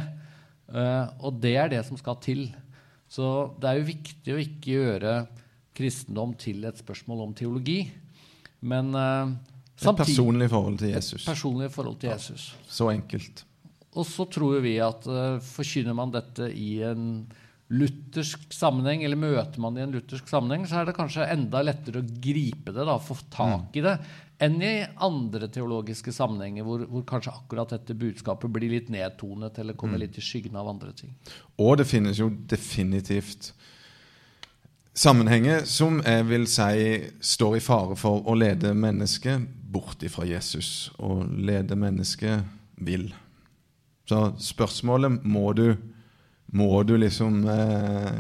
[0.69, 2.51] Eh, og det er det som skal til.
[3.09, 5.15] Så det er jo viktig å ikke gjøre
[5.77, 7.87] kristendom til et spørsmål om teologi.
[8.63, 9.33] Men uh,
[9.83, 11.25] Et personlig forhold til Jesus.
[11.27, 12.53] Personlig forhold til Jesus.
[12.71, 13.45] Så enkelt.
[13.93, 17.25] Og så tror vi at uh, forkynner man dette i en
[17.73, 21.63] luthersk sammenheng, eller møter man det i en luthersk sammenheng, så er det kanskje enda
[21.65, 23.95] lettere å gripe det, da, få tak i det,
[24.43, 24.73] enn i
[25.07, 30.19] andre teologiske sammenhenger hvor, hvor kanskje akkurat dette budskapet blir litt nedtonet eller kommer litt
[30.19, 31.15] i skyggen av andre ting.
[31.63, 33.53] Og det finnes jo definitivt
[34.95, 40.91] sammenhenger som jeg vil si står i fare for å lede mennesket bort ifra Jesus,
[41.01, 42.45] og lede mennesket
[42.85, 43.09] vill.
[44.09, 45.71] Så spørsmålet må du,
[46.53, 48.19] må du liksom eh,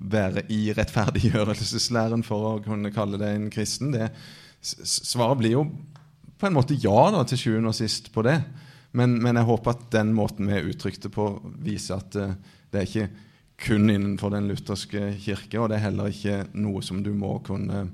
[0.00, 3.92] være i rettferdiggjørelseslæren for å kunne kalle deg en kristen?
[3.94, 4.10] Det,
[4.60, 5.64] svaret blir jo
[6.40, 8.38] på en måte ja da, til sjuende og sist på det.
[8.96, 11.28] Men, men, jeg håper at den måten vi uttrykte på,
[11.62, 12.32] viser at uh,
[12.72, 13.10] det er ikke
[13.60, 17.88] kun innenfor den lutherske kirke, og det er heller ikke noe som du må kunne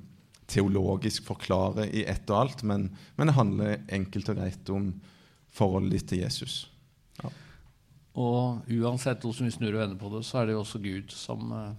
[0.46, 4.92] teologisk forklare i ett og alt, men, men det handler enkelt og greit om
[5.56, 6.58] forholdet ditt til Jesus.
[7.18, 7.32] Ja.
[8.22, 11.16] Og uansett hvordan vi snur og vender på det, så er det jo også Gud
[11.16, 11.72] som uh,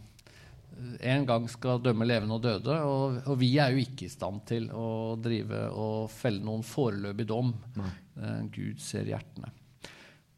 [0.99, 2.75] en gang skal dømme levende og døde.
[2.83, 7.29] Og, og, vi er jo ikke i stand til å drive og felle noen foreløpig
[7.29, 7.55] dom.
[7.79, 7.93] Nei.
[8.51, 9.53] Gud ser hjertene.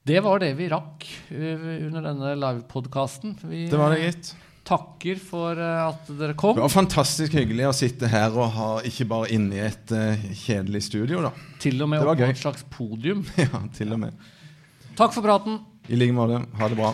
[0.10, 3.38] Det var det vi rakk uh, under denne livepodkasten.
[3.44, 4.32] Det var det, gitt.
[4.70, 6.58] Takker for uh, at dere kom.
[6.58, 9.96] Det var fantastisk hyggelig å sitte her og ha ikke bare inne i et
[10.44, 11.24] kjedelig studio.
[11.30, 11.34] da.
[11.62, 13.26] Til og med på et slags podium.
[13.46, 14.30] ja, til og med.
[15.00, 15.62] Takk for praten.
[15.90, 16.44] I like måte.
[16.60, 16.94] Ha det bra.